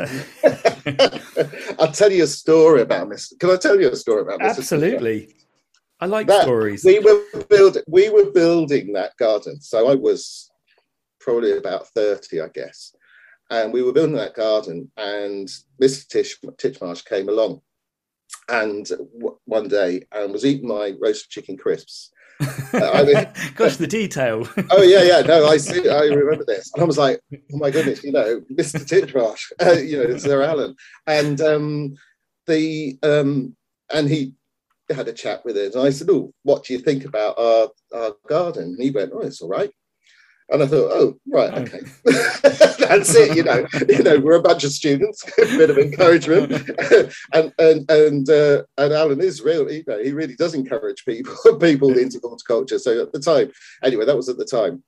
I'll 1.80 1.92
tell 1.92 2.12
you 2.12 2.24
a 2.24 2.28
story 2.28 2.82
about 2.82 3.10
this. 3.10 3.34
Can 3.40 3.52
I 3.52 3.58
tell 3.58 3.80
you 3.80 3.92
a 3.92 3.96
story 3.96 4.22
about 4.22 4.40
this? 4.40 4.58
Absolutely. 4.58 5.36
I 6.00 6.08
like 6.08 6.28
that, 6.28 6.44
stories. 6.44 6.84
We 6.84 7.00
were 7.00 7.22
building. 7.50 7.84
We 7.88 8.10
were 8.10 8.32
building 8.32 8.94
that 8.94 9.16
garden. 9.18 9.62
So 9.62 9.90
I 9.90 9.96
was 9.96 10.50
probably 11.20 11.58
about 11.58 11.88
thirty, 11.90 12.42
I 12.42 12.48
guess, 12.54 12.96
and 13.50 13.72
we 13.72 13.82
were 13.82 13.94
building 13.94 14.16
that 14.16 14.34
garden. 14.34 14.92
And 14.98 15.48
Mr. 15.82 16.08
Tish, 16.08 16.40
Titchmarsh 16.42 17.06
came 17.06 17.30
along, 17.30 17.62
and 18.50 18.88
w- 18.88 19.38
one 19.46 19.68
day 19.68 20.02
and 20.12 20.32
was 20.32 20.46
eating 20.46 20.68
my 20.68 20.94
roast 21.00 21.30
chicken 21.30 21.58
crisps. 21.58 22.12
Uh, 22.42 22.46
I 22.94 23.04
mean, 23.04 23.28
Gosh, 23.56 23.78
the 23.78 23.88
detail. 23.88 24.48
oh 24.72 24.82
yeah, 24.82 25.04
yeah. 25.04 25.22
No, 25.22 25.48
I 25.48 25.58
see. 25.58 25.90
I 25.90 26.04
remember 26.04 26.46
this, 26.46 26.72
and 26.74 26.84
I 26.84 26.86
was 26.86 26.98
like, 26.98 27.20
oh 27.34 27.58
my 27.58 27.72
goodness, 27.72 28.04
you 28.04 28.12
know, 28.12 28.42
Mr. 28.54 28.86
Titchmarsh, 28.86 29.52
uh, 29.66 29.80
you 29.80 30.04
know, 30.04 30.18
Sir 30.18 30.42
Alan, 30.42 30.76
and 31.08 31.40
um, 31.42 31.96
the 32.48 32.98
um, 33.04 33.56
and 33.94 34.10
he 34.10 34.34
had 34.94 35.08
a 35.08 35.14
chat 35.14 35.44
with 35.46 35.58
us. 35.58 35.76
And 35.76 35.86
I 35.86 35.90
said, 35.90 36.10
Oh, 36.10 36.34
what 36.44 36.64
do 36.64 36.74
you 36.74 36.80
think 36.80 37.06
about 37.06 37.38
our, 37.40 37.70
our 37.94 38.14
garden? 38.28 38.64
And 38.64 38.82
he 38.82 38.92
went, 38.92 39.12
Oh, 39.14 39.22
it's 39.22 39.42
all 39.42 39.50
right. 39.50 39.72
And 40.50 40.62
I 40.62 40.68
thought, 40.68 40.92
oh, 40.92 41.18
right, 41.28 41.52
oh. 41.54 41.62
okay. 41.62 41.80
That's 42.86 43.16
it, 43.16 43.36
you 43.36 43.44
know. 43.44 43.66
You 43.90 44.04
know, 44.04 44.20
we're 44.20 44.36
a 44.36 44.42
bunch 44.42 44.64
of 44.64 44.72
students, 44.72 45.24
a 45.38 45.58
bit 45.58 45.70
of 45.70 45.78
encouragement. 45.78 46.52
and 47.34 47.54
and 47.58 47.90
and 47.90 48.30
uh, 48.30 48.64
and 48.78 48.94
Alan 48.94 49.22
is 49.22 49.42
real, 49.42 49.72
you 49.72 49.84
know, 49.88 50.04
he 50.04 50.12
really 50.12 50.36
does 50.36 50.54
encourage 50.54 51.06
people 51.06 51.34
people 51.60 51.98
into 51.98 52.20
horticulture. 52.20 52.80
So 52.80 53.02
at 53.02 53.12
the 53.12 53.20
time, 53.20 53.52
anyway, 53.84 54.06
that 54.06 54.16
was 54.16 54.30
at 54.30 54.38
the 54.38 54.46
time. 54.46 54.84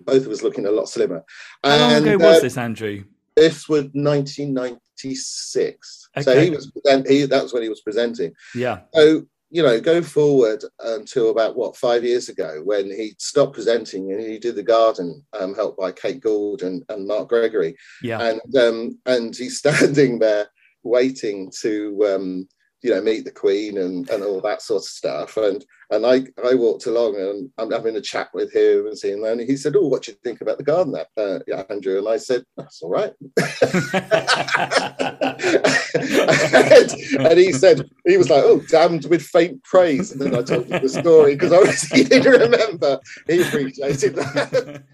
Both 0.00 0.26
of 0.26 0.32
us 0.32 0.42
looking 0.42 0.66
a 0.66 0.70
lot 0.70 0.88
slimmer. 0.88 1.24
How 1.62 1.70
and, 1.70 1.80
long 1.80 2.08
ago 2.14 2.26
was 2.26 2.38
uh, 2.38 2.40
this, 2.40 2.58
Andrew? 2.58 3.04
This 3.36 3.68
was 3.68 3.84
1996. 3.92 6.08
Okay. 6.16 6.24
So 6.24 6.40
he 6.40 6.50
was 6.50 6.72
he 7.06 7.26
that 7.26 7.42
was 7.42 7.52
when 7.52 7.62
he 7.62 7.68
was 7.68 7.82
presenting. 7.82 8.34
Yeah. 8.54 8.80
So 8.94 9.26
you 9.50 9.62
know, 9.62 9.80
go 9.80 10.02
forward 10.02 10.64
until 10.80 11.30
about 11.30 11.56
what 11.56 11.76
five 11.76 12.04
years 12.04 12.28
ago 12.28 12.60
when 12.64 12.86
he 12.86 13.14
stopped 13.18 13.54
presenting 13.54 14.12
and 14.12 14.20
he 14.20 14.38
did 14.38 14.56
the 14.56 14.62
garden, 14.62 15.24
um, 15.38 15.54
helped 15.54 15.78
by 15.78 15.92
Kate 15.92 16.20
Gould 16.20 16.62
and, 16.62 16.82
and 16.88 17.06
Mark 17.06 17.28
Gregory. 17.28 17.76
Yeah. 18.02 18.20
And 18.20 18.56
um, 18.56 18.98
and 19.06 19.36
he's 19.36 19.58
standing 19.58 20.18
there 20.18 20.48
waiting 20.82 21.50
to 21.60 22.14
um, 22.14 22.48
you 22.86 22.94
know, 22.94 23.02
meet 23.02 23.24
the 23.24 23.32
Queen 23.32 23.78
and, 23.78 24.08
and 24.10 24.22
all 24.22 24.40
that 24.40 24.62
sort 24.62 24.82
of 24.82 24.88
stuff. 24.88 25.36
And 25.36 25.64
and 25.90 26.06
I, 26.06 26.24
I 26.48 26.54
walked 26.54 26.86
along 26.86 27.16
and 27.16 27.50
I'm 27.58 27.72
having 27.72 27.96
a 27.96 28.00
chat 28.00 28.28
with 28.32 28.52
him 28.52 28.86
and 28.86 28.96
seeing 28.96 29.20
that. 29.22 29.32
And 29.32 29.40
he 29.40 29.56
said, 29.56 29.74
Oh, 29.76 29.88
what 29.88 30.04
do 30.04 30.12
you 30.12 30.18
think 30.22 30.40
about 30.40 30.58
the 30.58 30.64
garden 30.64 30.92
there, 30.92 31.06
uh, 31.16 31.40
yeah, 31.48 31.64
Andrew? 31.68 31.98
And 31.98 32.08
I 32.08 32.16
said, 32.16 32.44
That's 32.56 32.80
all 32.82 32.90
right. 32.90 33.12
and, 36.70 37.26
and, 37.26 37.38
he 37.38 37.52
said, 37.52 37.90
He 38.04 38.16
was 38.16 38.30
like, 38.30 38.44
Oh, 38.44 38.60
damned 38.68 39.06
with 39.06 39.22
faint 39.22 39.64
praise. 39.64 40.12
And 40.12 40.20
then 40.20 40.36
I 40.36 40.42
told 40.42 40.66
him 40.66 40.82
the 40.82 40.88
story 40.88 41.34
because 41.34 41.52
I 41.52 41.56
obviously 41.56 42.04
he 42.04 42.08
didn't 42.08 42.40
remember. 42.40 43.00
He 43.26 43.42
appreciated 43.42 44.14
that. 44.14 44.84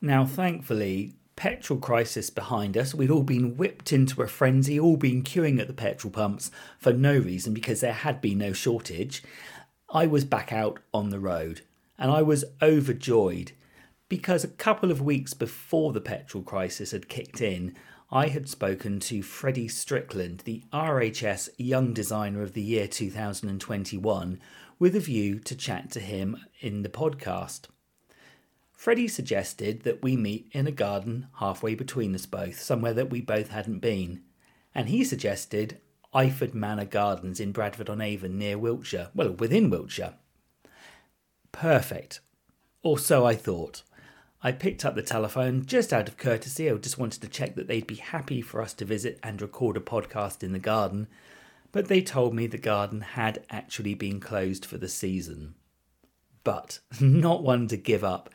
Now, 0.00 0.24
thankfully, 0.24 1.16
petrol 1.38 1.78
crisis 1.78 2.30
behind 2.30 2.76
us. 2.76 2.96
We'd 2.96 3.12
all 3.12 3.22
been 3.22 3.56
whipped 3.56 3.92
into 3.92 4.22
a 4.22 4.26
frenzy, 4.26 4.78
all 4.78 4.96
been 4.96 5.22
queuing 5.22 5.60
at 5.60 5.68
the 5.68 5.72
petrol 5.72 6.10
pumps 6.10 6.50
for 6.80 6.92
no 6.92 7.16
reason 7.16 7.54
because 7.54 7.80
there 7.80 7.92
had 7.92 8.20
been 8.20 8.38
no 8.38 8.52
shortage. 8.52 9.22
I 9.88 10.08
was 10.08 10.24
back 10.24 10.52
out 10.52 10.80
on 10.92 11.10
the 11.10 11.20
road 11.20 11.60
and 11.96 12.10
I 12.10 12.22
was 12.22 12.44
overjoyed 12.60 13.52
because 14.08 14.42
a 14.42 14.48
couple 14.48 14.90
of 14.90 15.00
weeks 15.00 15.32
before 15.32 15.92
the 15.92 16.00
petrol 16.00 16.42
crisis 16.42 16.90
had 16.90 17.08
kicked 17.08 17.40
in, 17.40 17.76
I 18.10 18.26
had 18.26 18.48
spoken 18.48 18.98
to 19.00 19.22
Freddie 19.22 19.68
Strickland, 19.68 20.40
the 20.40 20.64
RHS 20.72 21.50
Young 21.56 21.92
Designer 21.92 22.42
of 22.42 22.54
the 22.54 22.62
Year 22.62 22.88
2021, 22.88 24.40
with 24.80 24.96
a 24.96 25.00
view 25.00 25.38
to 25.38 25.54
chat 25.54 25.92
to 25.92 26.00
him 26.00 26.36
in 26.58 26.82
the 26.82 26.88
podcast. 26.88 27.66
Freddie 28.78 29.08
suggested 29.08 29.82
that 29.82 30.04
we 30.04 30.16
meet 30.16 30.48
in 30.52 30.68
a 30.68 30.70
garden 30.70 31.26
halfway 31.40 31.74
between 31.74 32.14
us 32.14 32.26
both, 32.26 32.60
somewhere 32.60 32.94
that 32.94 33.10
we 33.10 33.20
both 33.20 33.48
hadn't 33.48 33.80
been. 33.80 34.22
And 34.72 34.88
he 34.88 35.02
suggested 35.02 35.80
Iford 36.14 36.54
Manor 36.54 36.84
Gardens 36.84 37.40
in 37.40 37.50
Bradford 37.50 37.90
on 37.90 38.00
Avon 38.00 38.38
near 38.38 38.56
Wiltshire, 38.56 39.08
well, 39.16 39.32
within 39.32 39.68
Wiltshire. 39.68 40.14
Perfect. 41.50 42.20
Or 42.84 43.00
so 43.00 43.26
I 43.26 43.34
thought. 43.34 43.82
I 44.44 44.52
picked 44.52 44.84
up 44.84 44.94
the 44.94 45.02
telephone 45.02 45.66
just 45.66 45.92
out 45.92 46.06
of 46.06 46.16
courtesy. 46.16 46.70
I 46.70 46.74
just 46.74 46.98
wanted 46.98 47.20
to 47.22 47.28
check 47.28 47.56
that 47.56 47.66
they'd 47.66 47.84
be 47.84 47.96
happy 47.96 48.40
for 48.40 48.62
us 48.62 48.74
to 48.74 48.84
visit 48.84 49.18
and 49.24 49.42
record 49.42 49.76
a 49.76 49.80
podcast 49.80 50.44
in 50.44 50.52
the 50.52 50.60
garden, 50.60 51.08
but 51.72 51.88
they 51.88 52.00
told 52.00 52.32
me 52.32 52.46
the 52.46 52.58
garden 52.58 53.00
had 53.00 53.44
actually 53.50 53.94
been 53.94 54.20
closed 54.20 54.64
for 54.64 54.78
the 54.78 54.88
season. 54.88 55.56
But 56.48 56.78
not 56.98 57.42
one 57.42 57.68
to 57.68 57.76
give 57.76 58.02
up. 58.02 58.30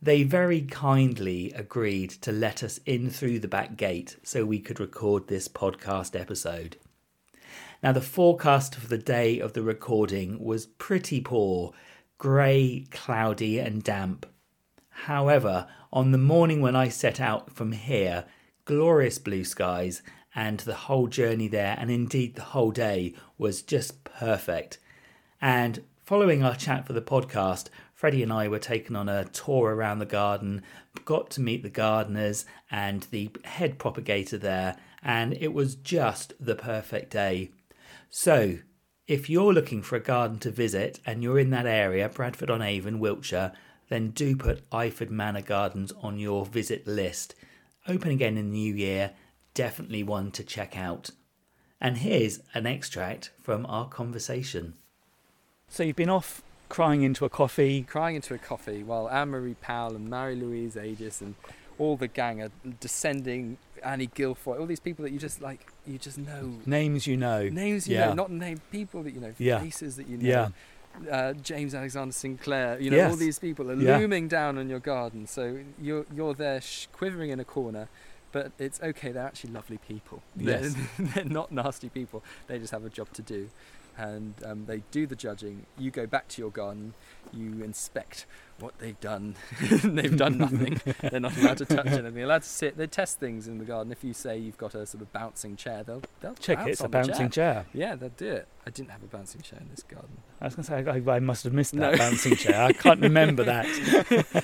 They 0.00 0.22
very 0.22 0.62
kindly 0.62 1.52
agreed 1.52 2.08
to 2.22 2.32
let 2.32 2.62
us 2.62 2.80
in 2.86 3.10
through 3.10 3.40
the 3.40 3.46
back 3.46 3.76
gate 3.76 4.16
so 4.22 4.46
we 4.46 4.58
could 4.58 4.80
record 4.80 5.28
this 5.28 5.48
podcast 5.48 6.18
episode. 6.18 6.78
Now, 7.82 7.92
the 7.92 8.00
forecast 8.00 8.74
for 8.74 8.86
the 8.86 8.96
day 8.96 9.38
of 9.38 9.52
the 9.52 9.60
recording 9.60 10.42
was 10.42 10.64
pretty 10.64 11.20
poor 11.20 11.74
grey, 12.16 12.86
cloudy, 12.90 13.58
and 13.58 13.84
damp. 13.84 14.24
However, 14.88 15.68
on 15.92 16.12
the 16.12 16.16
morning 16.16 16.62
when 16.62 16.74
I 16.74 16.88
set 16.88 17.20
out 17.20 17.50
from 17.50 17.72
here, 17.72 18.24
glorious 18.64 19.18
blue 19.18 19.44
skies, 19.44 20.00
and 20.34 20.60
the 20.60 20.74
whole 20.74 21.06
journey 21.06 21.48
there, 21.48 21.76
and 21.78 21.90
indeed 21.90 22.34
the 22.34 22.44
whole 22.44 22.70
day, 22.70 23.12
was 23.36 23.60
just 23.60 24.04
perfect. 24.04 24.78
And 25.38 25.82
following 26.08 26.42
our 26.42 26.56
chat 26.56 26.86
for 26.86 26.94
the 26.94 27.02
podcast, 27.02 27.68
Freddie 27.92 28.22
and 28.22 28.32
I 28.32 28.48
were 28.48 28.58
taken 28.58 28.96
on 28.96 29.10
a 29.10 29.26
tour 29.26 29.74
around 29.74 29.98
the 29.98 30.06
garden, 30.06 30.62
got 31.04 31.28
to 31.32 31.42
meet 31.42 31.62
the 31.62 31.68
gardeners 31.68 32.46
and 32.70 33.02
the 33.10 33.28
head 33.44 33.78
propagator 33.78 34.38
there, 34.38 34.78
and 35.02 35.34
it 35.34 35.52
was 35.52 35.74
just 35.74 36.32
the 36.40 36.54
perfect 36.54 37.10
day. 37.10 37.50
So, 38.08 38.56
if 39.06 39.28
you're 39.28 39.52
looking 39.52 39.82
for 39.82 39.96
a 39.96 40.00
garden 40.00 40.38
to 40.38 40.50
visit 40.50 40.98
and 41.04 41.22
you're 41.22 41.38
in 41.38 41.50
that 41.50 41.66
area, 41.66 42.08
Bradford 42.08 42.48
on 42.48 42.62
Avon, 42.62 43.00
Wiltshire, 43.00 43.52
then 43.90 44.08
do 44.08 44.34
put 44.34 44.66
Iford 44.70 45.10
Manor 45.10 45.42
Gardens 45.42 45.92
on 46.00 46.18
your 46.18 46.46
visit 46.46 46.86
list. 46.86 47.34
Open 47.86 48.12
again 48.12 48.38
in 48.38 48.50
the 48.50 48.56
new 48.56 48.74
year, 48.74 49.10
definitely 49.52 50.02
one 50.02 50.30
to 50.30 50.42
check 50.42 50.74
out. 50.74 51.10
And 51.82 51.98
here's 51.98 52.40
an 52.54 52.66
extract 52.66 53.30
from 53.42 53.66
our 53.66 53.90
conversation. 53.90 54.72
So 55.68 55.82
you've 55.82 55.96
been 55.96 56.10
off 56.10 56.42
crying 56.68 57.02
into 57.02 57.24
a 57.24 57.28
coffee. 57.28 57.82
Crying 57.82 58.16
into 58.16 58.34
a 58.34 58.38
coffee 58.38 58.82
while 58.82 59.08
Anne 59.08 59.30
Marie 59.30 59.56
Powell 59.60 59.94
and 59.96 60.08
Mary 60.08 60.36
Louise 60.36 60.74
Agius 60.74 61.20
and 61.20 61.34
all 61.78 61.96
the 61.96 62.08
gang 62.08 62.42
are 62.42 62.50
descending. 62.80 63.58
Annie 63.84 64.08
Guilfoyle, 64.08 64.58
all 64.58 64.66
these 64.66 64.80
people 64.80 65.04
that 65.04 65.12
you 65.12 65.20
just 65.20 65.40
like, 65.40 65.72
you 65.86 65.98
just 65.98 66.18
know 66.18 66.54
names 66.66 67.06
you 67.06 67.16
know, 67.16 67.48
names 67.48 67.86
you 67.86 67.94
yeah. 67.94 68.06
know, 68.06 68.14
not 68.14 68.30
name 68.32 68.60
people 68.72 69.04
that 69.04 69.14
you 69.14 69.20
know, 69.20 69.32
yeah. 69.38 69.60
faces 69.60 69.94
that 69.96 70.08
you 70.08 70.16
know. 70.16 70.28
Yeah. 70.28 70.48
Uh, 71.08 71.32
James 71.34 71.76
Alexander 71.76 72.12
Sinclair, 72.12 72.80
you 72.80 72.90
know, 72.90 72.96
yes. 72.96 73.10
all 73.12 73.16
these 73.16 73.38
people 73.38 73.70
are 73.70 73.76
yeah. 73.76 73.98
looming 73.98 74.26
down 74.26 74.58
on 74.58 74.68
your 74.68 74.80
garden. 74.80 75.28
So 75.28 75.60
you're 75.80 76.06
you're 76.12 76.34
there 76.34 76.60
sh- 76.60 76.88
quivering 76.92 77.30
in 77.30 77.38
a 77.38 77.44
corner, 77.44 77.88
but 78.32 78.50
it's 78.58 78.80
okay. 78.82 79.12
They're 79.12 79.22
actually 79.22 79.52
lovely 79.52 79.78
people. 79.78 80.24
Yes. 80.36 80.74
They're, 80.74 81.06
they're 81.14 81.24
not 81.24 81.52
nasty 81.52 81.88
people. 81.88 82.24
They 82.48 82.58
just 82.58 82.72
have 82.72 82.84
a 82.84 82.90
job 82.90 83.12
to 83.12 83.22
do 83.22 83.48
and 83.98 84.34
um, 84.44 84.64
they 84.66 84.82
do 84.92 85.06
the 85.06 85.16
judging. 85.16 85.66
You 85.76 85.90
go 85.90 86.06
back 86.06 86.28
to 86.28 86.40
your 86.40 86.50
garden, 86.50 86.94
you 87.32 87.62
inspect 87.64 88.26
what 88.60 88.78
they've 88.78 88.98
done. 89.00 89.34
they've 89.60 90.16
done 90.16 90.38
nothing. 90.38 90.80
They're 91.00 91.20
not 91.20 91.36
allowed 91.36 91.58
to 91.58 91.64
touch 91.64 91.86
anything. 91.86 92.14
They're 92.14 92.24
allowed 92.24 92.42
to 92.42 92.48
sit. 92.48 92.76
They 92.76 92.86
test 92.86 93.18
things 93.18 93.48
in 93.48 93.58
the 93.58 93.64
garden. 93.64 93.92
If 93.92 94.04
you 94.04 94.12
say 94.12 94.38
you've 94.38 94.56
got 94.56 94.74
a 94.74 94.86
sort 94.86 95.02
of 95.02 95.12
bouncing 95.12 95.56
chair, 95.56 95.82
they'll 95.82 96.02
they'll 96.20 96.34
check 96.34 96.60
it. 96.60 96.70
It's 96.70 96.80
a 96.80 96.88
bouncing 96.88 97.30
chair. 97.30 97.64
chair. 97.64 97.66
Yeah, 97.72 97.96
they'll 97.96 98.10
do 98.10 98.28
it. 98.28 98.48
I 98.66 98.70
didn't 98.70 98.90
have 98.90 99.02
a 99.02 99.06
bouncing 99.06 99.40
chair 99.40 99.58
in 99.60 99.68
this 99.70 99.82
garden. 99.82 100.18
I 100.40 100.44
was 100.44 100.54
going 100.54 100.84
to 100.84 100.92
say 100.92 101.10
I, 101.10 101.16
I, 101.16 101.20
must 101.20 101.42
have 101.44 101.52
missed 101.52 101.72
that 101.74 101.92
no. 101.92 101.98
bouncing 101.98 102.36
chair. 102.36 102.62
I 102.62 102.72
can't 102.72 103.00
remember 103.00 103.42
that. 103.44 103.66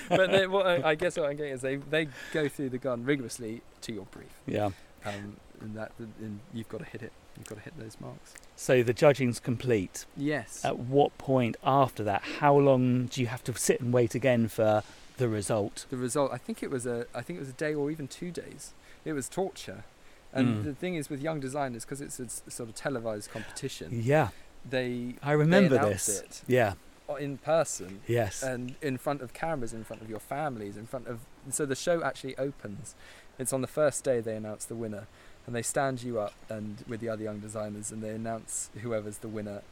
but 0.09 0.31
they, 0.31 0.47
what 0.47 0.67
I, 0.67 0.91
I, 0.91 0.95
guess 0.95 1.17
what 1.17 1.31
I'm 1.31 1.37
getting 1.37 1.53
is 1.53 1.61
they 1.61 1.77
they 1.77 2.09
go 2.33 2.49
through 2.49 2.71
the 2.71 2.79
garden 2.79 3.05
rigorously 3.05 3.63
to 3.83 3.93
your 3.93 4.07
brief. 4.07 4.41
Yeah. 4.47 4.71
Um, 5.05 5.37
and 5.61 5.75
that 5.77 5.93
and 5.99 6.41
you've 6.53 6.69
got 6.69 6.79
to 6.79 6.85
hit 6.85 7.03
it. 7.03 7.13
You've 7.37 7.47
got 7.49 7.57
to 7.57 7.63
hit 7.63 7.79
those 7.79 7.97
marks. 8.01 8.35
So 8.57 8.83
the 8.83 8.93
judging's 8.93 9.41
complete. 9.41 10.07
Yes. 10.17 10.65
At 10.65 10.79
what 10.79 11.17
point 11.19 11.57
after 11.65 12.05
that? 12.05 12.23
How 12.41 12.57
long 12.57 13.07
do 13.07 13.21
you 13.21 13.27
have 13.27 13.43
to 13.45 13.55
sit 13.59 13.81
and 13.81 13.93
wait 13.93 14.15
again 14.15 14.47
for 14.49 14.83
the 15.17 15.29
result? 15.29 15.87
The 15.91 15.97
result. 15.97 16.33
I 16.33 16.39
think 16.39 16.63
it 16.63 16.71
was 16.71 16.87
a. 16.87 17.07
I 17.15 17.23
think 17.23 17.39
it 17.39 17.41
was 17.41 17.49
a 17.51 17.55
day 17.55 17.75
or 17.75 17.91
even 17.91 18.07
two 18.09 18.31
days. 18.31 18.73
It 19.05 19.13
was 19.13 19.29
torture. 19.29 19.85
And 20.33 20.49
Mm. 20.49 20.65
the 20.65 20.75
thing 20.75 20.97
is 20.97 21.09
with 21.09 21.21
young 21.21 21.39
designers, 21.39 21.85
because 21.85 22.01
it's 22.01 22.19
a 22.19 22.29
sort 22.51 22.69
of 22.69 22.75
televised 22.75 23.31
competition. 23.31 23.91
Yeah. 24.03 24.29
They. 24.69 25.15
I 25.23 25.33
remember 25.33 25.79
they 25.79 25.91
this. 25.93 26.09
It 26.21 26.43
Yeah. 26.49 26.75
in 27.21 27.39
person. 27.39 28.01
Yes. 28.09 28.43
And 28.43 28.75
in 28.83 28.97
front 28.99 29.23
of 29.23 29.33
cameras, 29.33 29.73
in 29.73 29.85
front 29.85 30.03
of 30.03 30.09
your 30.11 30.19
families, 30.21 30.77
in 30.77 30.87
front 30.87 31.07
of. 31.07 31.21
So 31.51 31.67
the 31.67 31.77
show 31.77 32.03
actually 32.03 32.37
opens. 32.39 32.95
It's 33.39 33.53
on 33.53 33.61
the 33.61 33.67
first 33.69 34.03
day 34.05 34.21
they 34.21 34.37
announce 34.37 34.65
the 34.65 34.75
winner, 34.77 35.07
and 35.47 35.55
they 35.55 35.63
stand 35.63 36.03
you 36.03 36.19
up 36.19 36.35
and 36.49 36.85
with 36.89 37.01
the 37.01 37.09
other 37.09 37.23
young 37.23 37.41
designers, 37.41 37.91
and 37.91 38.03
they 38.03 38.11
announce 38.11 38.71
whoever's 38.83 39.19
the 39.19 39.29
winner, 39.29 39.63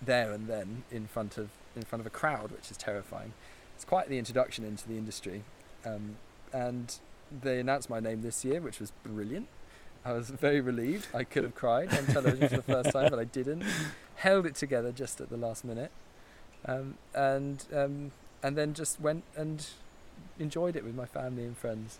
there 0.00 0.32
and 0.32 0.46
then 0.46 0.84
in 0.90 1.06
front 1.06 1.36
of 1.38 1.50
in 1.74 1.82
front 1.82 2.00
of 2.00 2.06
a 2.06 2.10
crowd, 2.10 2.50
which 2.50 2.70
is 2.70 2.76
terrifying. 2.76 3.32
It's 3.74 3.84
quite 3.84 4.08
the 4.08 4.18
introduction 4.18 4.64
into 4.64 4.88
the 4.88 4.96
industry, 4.96 5.42
um, 5.84 6.16
and 6.52 6.98
they 7.42 7.60
announced 7.60 7.90
my 7.90 8.00
name 8.00 8.22
this 8.22 8.44
year, 8.44 8.60
which 8.60 8.80
was 8.80 8.92
brilliant. 9.04 9.48
I 10.04 10.12
was 10.12 10.30
very 10.30 10.60
relieved. 10.60 11.08
I 11.14 11.24
could 11.24 11.44
have 11.44 11.54
cried 11.54 11.92
on 11.92 12.06
television 12.06 12.48
for 12.48 12.56
the 12.56 12.62
first 12.62 12.92
time, 12.92 13.10
but 13.10 13.18
I 13.18 13.24
didn't. 13.24 13.64
Held 14.16 14.46
it 14.46 14.56
together 14.56 14.90
just 14.90 15.20
at 15.20 15.28
the 15.30 15.36
last 15.36 15.64
minute, 15.64 15.92
um, 16.66 16.96
and 17.14 17.64
um, 17.72 18.10
and 18.42 18.56
then 18.56 18.74
just 18.74 19.00
went 19.00 19.22
and 19.36 19.64
enjoyed 20.40 20.74
it 20.74 20.84
with 20.84 20.94
my 20.94 21.06
family 21.06 21.44
and 21.44 21.56
friends. 21.56 21.98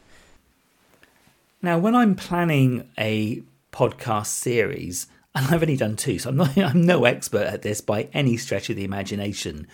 Now, 1.61 1.77
when 1.77 1.97
I'm 1.97 2.15
planning 2.15 2.89
a 2.97 3.43
podcast 3.73 4.29
series, 4.29 5.09
and 5.35 5.47
I've 5.47 5.63
only 5.63 5.77
done 5.77 5.97
two, 5.97 6.21
so 6.21 6.31
I'm 6.31 6.37
not 6.37 6.57
I'm 6.59 6.83
no 6.83 7.05
expert 7.05 7.47
at 7.47 7.63
this 7.63 7.81
by 7.81 8.09
any 8.13 8.37
stretch 8.37 8.71
of 8.71 8.77
the 8.77 8.85
imagination. 8.85 9.67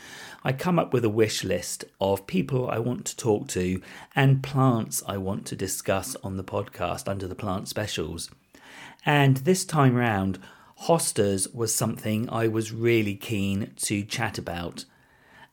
I 0.42 0.53
come 0.53 0.79
up 0.79 0.94
with 0.94 1.05
a 1.05 1.11
wish 1.11 1.44
list 1.44 1.85
of 2.01 2.27
people 2.27 2.70
I 2.70 2.79
want 2.79 3.05
to 3.07 3.16
talk 3.16 3.49
to 3.49 3.83
and 4.16 4.42
plants 4.42 5.03
I 5.07 5.18
want 5.18 5.47
to 5.47 5.57
discuss 5.57 6.16
on 6.23 6.38
the 6.38 6.44
podcast 6.44 7.07
under 7.07 7.29
the 7.29 7.35
plant 7.35 7.68
specials. 7.68 8.31
And 9.05 9.38
this 9.38 9.66
time 9.66 9.94
round, 9.94 10.38
hostas 10.85 11.55
was 11.55 11.75
something 11.75 12.31
I 12.31 12.49
was 12.49 12.73
really 12.73 13.14
keen 13.14 13.73
to 13.83 14.05
chat 14.05 14.38
about. 14.38 14.87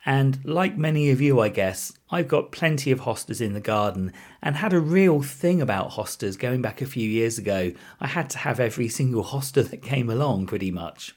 And 0.05 0.39
like 0.43 0.77
many 0.77 1.11
of 1.11 1.21
you, 1.21 1.39
I 1.39 1.49
guess, 1.49 1.93
I've 2.09 2.27
got 2.27 2.51
plenty 2.51 2.91
of 2.91 3.01
hostas 3.01 3.39
in 3.39 3.53
the 3.53 3.59
garden 3.59 4.13
and 4.41 4.55
had 4.55 4.73
a 4.73 4.79
real 4.79 5.21
thing 5.21 5.61
about 5.61 5.91
hostas 5.91 6.39
going 6.39 6.61
back 6.61 6.81
a 6.81 6.87
few 6.87 7.07
years 7.07 7.37
ago. 7.37 7.71
I 7.99 8.07
had 8.07 8.29
to 8.31 8.39
have 8.39 8.59
every 8.59 8.89
single 8.89 9.23
hosta 9.23 9.69
that 9.69 9.83
came 9.83 10.09
along 10.09 10.47
pretty 10.47 10.71
much. 10.71 11.15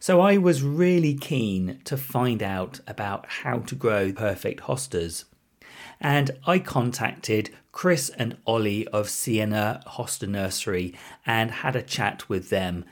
So 0.00 0.20
I 0.20 0.36
was 0.38 0.62
really 0.62 1.14
keen 1.14 1.80
to 1.84 1.96
find 1.96 2.42
out 2.42 2.80
about 2.88 3.26
how 3.26 3.60
to 3.60 3.74
grow 3.76 4.12
perfect 4.12 4.62
hostas. 4.62 5.24
And 6.00 6.32
I 6.46 6.58
contacted 6.58 7.50
Chris 7.72 8.10
and 8.10 8.36
Ollie 8.46 8.88
of 8.88 9.08
Sienna 9.08 9.82
Hosta 9.86 10.28
Nursery 10.28 10.94
and 11.24 11.50
had 11.50 11.76
a 11.76 11.82
chat 11.82 12.28
with 12.28 12.50
them. 12.50 12.84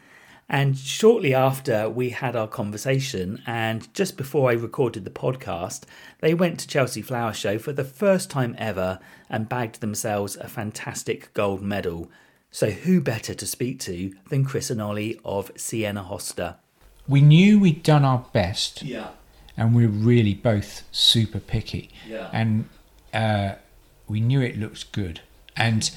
And 0.49 0.79
shortly 0.79 1.35
after 1.35 1.91
we 1.91 2.11
had 2.11 2.35
our 2.35 2.49
conversation, 2.49 3.43
and 3.47 3.93
just 3.93 4.17
before 4.17 4.49
I 4.51 4.55
recorded 4.55 5.05
the 5.05 5.11
podcast, 5.11 5.83
they 6.21 6.33
went 6.33 6.59
to 6.61 6.69
Chelsea 6.69 7.03
Flower 7.03 7.35
Show 7.35 7.59
for 7.59 7.73
the 7.73 7.85
first 7.85 8.31
time 8.31 8.57
ever 8.59 8.99
and 9.29 9.49
bagged 9.49 9.81
themselves 9.81 10.37
a 10.37 10.49
fantastic 10.49 11.35
gold 11.35 11.61
medal. 11.61 12.11
So, 12.51 12.71
who 12.71 13.03
better 13.03 13.35
to 13.35 13.47
speak 13.47 13.79
to 13.81 14.15
than 14.31 14.47
Chris 14.47 14.71
and 14.71 14.81
Ollie 14.81 15.21
of 15.23 15.51
Sienna 15.55 16.03
Hosta? 16.03 16.57
We 17.07 17.21
knew 17.21 17.61
we'd 17.61 17.83
done 17.83 18.05
our 18.05 18.25
best. 18.33 18.83
Yeah. 18.83 19.09
And 19.55 19.75
we 19.75 19.87
we're 19.87 19.93
really 19.93 20.35
both 20.35 20.85
super 20.93 21.41
picky. 21.41 21.91
Yeah. 22.07 22.31
And 22.33 22.69
uh, 23.13 23.57
we 24.07 24.21
knew 24.21 24.41
it 24.41 24.57
looked 24.59 24.93
good. 24.93 25.21
And 25.57 25.91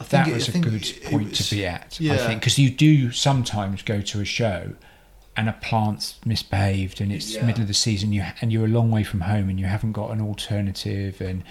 I 0.00 0.04
think 0.04 0.24
that 0.24 0.28
it- 0.28 0.34
was 0.34 0.48
I 0.48 0.58
a 0.58 0.62
good 0.62 1.02
point 1.04 1.28
was- 1.30 1.48
to 1.48 1.54
be 1.54 1.66
at. 1.66 1.98
I 2.00 2.16
think 2.16 2.40
because 2.40 2.58
you 2.58 2.70
do 2.70 3.12
sometimes 3.12 3.82
go 3.82 4.00
to 4.00 4.20
a 4.20 4.24
show 4.24 4.72
and 5.36 5.48
a 5.48 5.52
plant's 5.52 6.14
misbehaved 6.24 7.00
and 7.00 7.12
it's 7.12 7.34
Yeah. 7.34 7.44
middle 7.46 7.62
of 7.62 7.68
the 7.68 7.74
season 7.74 8.12
you 8.12 8.24
and 8.40 8.52
you're 8.52 8.64
a 8.64 8.68
long 8.68 8.90
way 8.90 9.04
from 9.04 9.20
home 9.22 9.48
and 9.48 9.60
you 9.60 9.66
haven't 9.66 9.92
got 9.92 10.10
an 10.10 10.20
alternative 10.20 11.20
and 11.20 11.44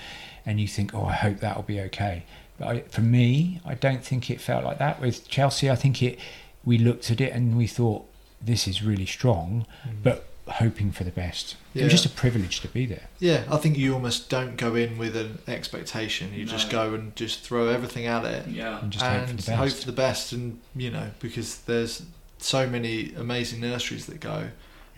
and 0.46 0.60
you 0.60 0.68
think 0.68 0.94
oh 0.94 1.06
I 1.06 1.14
hope 1.14 1.40
that'll 1.40 1.64
be 1.64 1.80
okay. 1.82 2.24
But 2.58 2.68
I, 2.68 2.80
for 2.90 3.02
me, 3.02 3.62
I 3.66 3.76
don't 3.76 4.04
think 4.04 4.30
it 4.30 4.42
felt 4.42 4.66
like 4.66 4.80
that 4.80 5.00
with 5.00 5.28
Chelsea. 5.30 5.70
I 5.70 5.76
think 5.76 6.04
it 6.04 6.20
we 6.66 6.78
looked 6.78 7.10
at 7.10 7.22
it 7.22 7.32
and 7.32 7.56
we 7.56 7.68
thought 7.68 8.06
this 8.42 8.68
is 8.68 8.82
really 8.84 9.06
strong, 9.06 9.66
mm. 9.88 9.92
but 10.04 10.29
hoping 10.52 10.92
for 10.92 11.04
the 11.04 11.12
best. 11.12 11.56
It 11.74 11.80
Mm. 11.80 11.84
Was 11.84 11.92
just 11.94 12.06
a 12.06 12.10
privilege 12.10 12.62
to 12.62 12.68
be 12.68 12.86
there. 12.86 13.08
Yeah, 13.20 13.44
I 13.52 13.58
think 13.58 13.78
you 13.78 13.94
almost 13.94 14.30
don't 14.30 14.56
go 14.58 14.76
in 14.76 14.98
with 14.98 15.16
an 15.16 15.40
expectation. 15.48 16.34
You 16.34 16.46
just 16.46 16.70
go 16.70 16.94
and 16.94 17.16
just 17.16 17.42
throw 17.42 17.68
everything 17.70 18.06
at 18.08 18.26
it. 18.26 18.48
Yeah. 18.48 18.80
And 18.82 18.92
just 18.92 19.06
hope 19.06 19.28
for 19.30 19.36
the 19.36 19.56
hope 19.56 19.66
best. 19.68 19.80
for 19.80 19.86
the 19.86 19.92
best. 19.92 20.32
And 20.34 20.60
you 20.76 20.90
know, 20.92 21.12
because 21.20 21.60
there's 21.60 22.04
so 22.40 22.68
many 22.68 23.14
amazing 23.16 23.62
nurseries 23.62 24.06
that 24.08 24.20
go, 24.20 24.50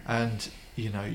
and 0.07 0.49
you 0.75 0.89
know, 0.89 1.13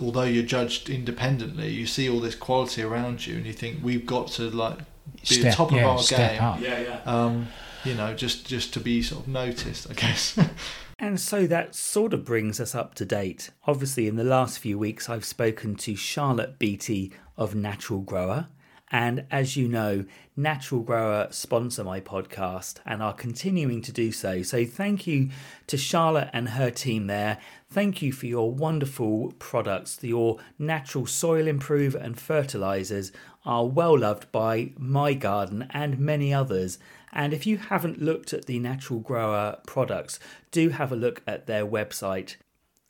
although 0.00 0.24
you're 0.24 0.42
judged 0.44 0.90
independently, 0.90 1.68
you 1.70 1.86
see 1.86 2.08
all 2.08 2.20
this 2.20 2.34
quality 2.34 2.82
around 2.82 3.26
you, 3.26 3.36
and 3.36 3.46
you 3.46 3.52
think 3.52 3.78
we've 3.82 4.06
got 4.06 4.28
to 4.32 4.50
like 4.50 4.78
be 4.78 4.84
Step- 5.36 5.42
the 5.42 5.50
top 5.52 5.72
of 5.72 5.78
our 5.78 5.98
step 6.00 6.32
game. 6.32 6.42
up. 6.42 6.60
Yeah, 6.60 6.80
yeah. 6.80 7.00
Um, 7.04 7.48
you 7.84 7.94
know, 7.94 8.14
just 8.14 8.46
just 8.46 8.72
to 8.74 8.80
be 8.80 9.00
sort 9.02 9.22
of 9.22 9.28
noticed, 9.28 9.88
I 9.90 9.94
guess. 9.94 10.36
And 10.98 11.20
so 11.20 11.46
that 11.46 11.74
sort 11.74 12.14
of 12.14 12.24
brings 12.24 12.58
us 12.58 12.74
up 12.74 12.94
to 12.94 13.04
date. 13.04 13.50
Obviously, 13.66 14.06
in 14.06 14.16
the 14.16 14.24
last 14.24 14.58
few 14.58 14.78
weeks, 14.78 15.10
I've 15.10 15.26
spoken 15.26 15.76
to 15.76 15.94
Charlotte 15.94 16.58
Beatty 16.58 17.12
of 17.36 17.54
Natural 17.54 18.00
Grower. 18.00 18.48
And 18.90 19.26
as 19.30 19.56
you 19.56 19.68
know, 19.68 20.06
Natural 20.36 20.80
Grower 20.80 21.26
sponsor 21.30 21.82
my 21.84 22.00
podcast 22.00 22.76
and 22.86 23.02
are 23.02 23.12
continuing 23.12 23.82
to 23.82 23.92
do 23.92 24.12
so. 24.12 24.42
So 24.42 24.64
thank 24.64 25.06
you 25.06 25.30
to 25.66 25.76
Charlotte 25.76 26.30
and 26.32 26.50
her 26.50 26.70
team 26.70 27.08
there. 27.08 27.38
Thank 27.68 28.00
you 28.00 28.12
for 28.12 28.26
your 28.26 28.52
wonderful 28.52 29.34
products. 29.38 30.02
Your 30.02 30.38
natural 30.58 31.04
soil 31.04 31.46
improver 31.46 31.98
and 31.98 32.18
fertilizers 32.18 33.12
are 33.44 33.66
well 33.66 33.98
loved 33.98 34.30
by 34.30 34.70
my 34.78 35.14
garden 35.14 35.68
and 35.70 35.98
many 35.98 36.32
others. 36.32 36.78
And 37.16 37.32
if 37.32 37.46
you 37.46 37.56
haven't 37.56 38.02
looked 38.02 38.34
at 38.34 38.44
the 38.44 38.58
Natural 38.58 39.00
Grower 39.00 39.56
products, 39.66 40.20
do 40.50 40.68
have 40.68 40.92
a 40.92 40.96
look 40.96 41.22
at 41.26 41.46
their 41.46 41.66
website. 41.66 42.36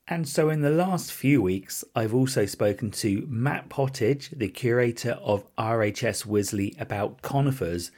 And 0.08 0.28
so, 0.28 0.50
in 0.50 0.62
the 0.62 0.70
last 0.70 1.12
few 1.12 1.40
weeks, 1.40 1.84
I've 1.94 2.12
also 2.12 2.44
spoken 2.44 2.90
to 2.90 3.24
Matt 3.28 3.68
Pottage, 3.68 4.30
the 4.30 4.48
curator 4.48 5.12
of 5.22 5.46
RHS 5.54 6.26
Wisley, 6.26 6.78
about 6.80 7.22
conifers. 7.22 7.92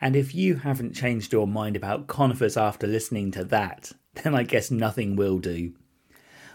And 0.00 0.16
if 0.16 0.34
you 0.34 0.56
haven't 0.56 0.96
changed 0.96 1.32
your 1.32 1.46
mind 1.46 1.76
about 1.76 2.08
conifers 2.08 2.56
after 2.56 2.88
listening 2.88 3.30
to 3.32 3.44
that, 3.44 3.92
then 4.24 4.34
I 4.34 4.42
guess 4.42 4.72
nothing 4.72 5.14
will 5.14 5.38
do. 5.38 5.74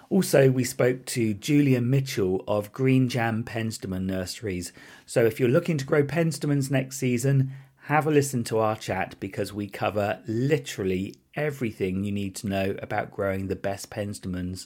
Also, 0.10 0.52
we 0.52 0.66
spoke 0.66 1.06
to 1.06 1.34
Julia 1.34 1.80
Mitchell 1.80 2.44
of 2.50 2.74
Green 2.74 3.08
Jam 3.08 3.46
Penstemon 3.46 4.06
Nurseries. 4.06 4.74
So, 5.06 5.26
if 5.26 5.40
you're 5.40 5.48
looking 5.48 5.78
to 5.78 5.86
grow 5.86 6.04
penstemons 6.04 6.70
next 6.70 6.98
season, 6.98 7.54
have 7.86 8.08
a 8.08 8.12
listen 8.12 8.44
to 8.44 8.58
our 8.58 8.76
chat 8.76 9.16
because 9.20 9.54
we 9.54 9.68
cover 9.68 10.20
literally 10.26 11.14
everything 11.36 12.04
you 12.04 12.12
need 12.12 12.36
to 12.36 12.48
know 12.48 12.76
about 12.82 13.12
growing 13.12 13.48
the 13.48 13.56
best 13.56 13.92
penstemons. 13.92 14.66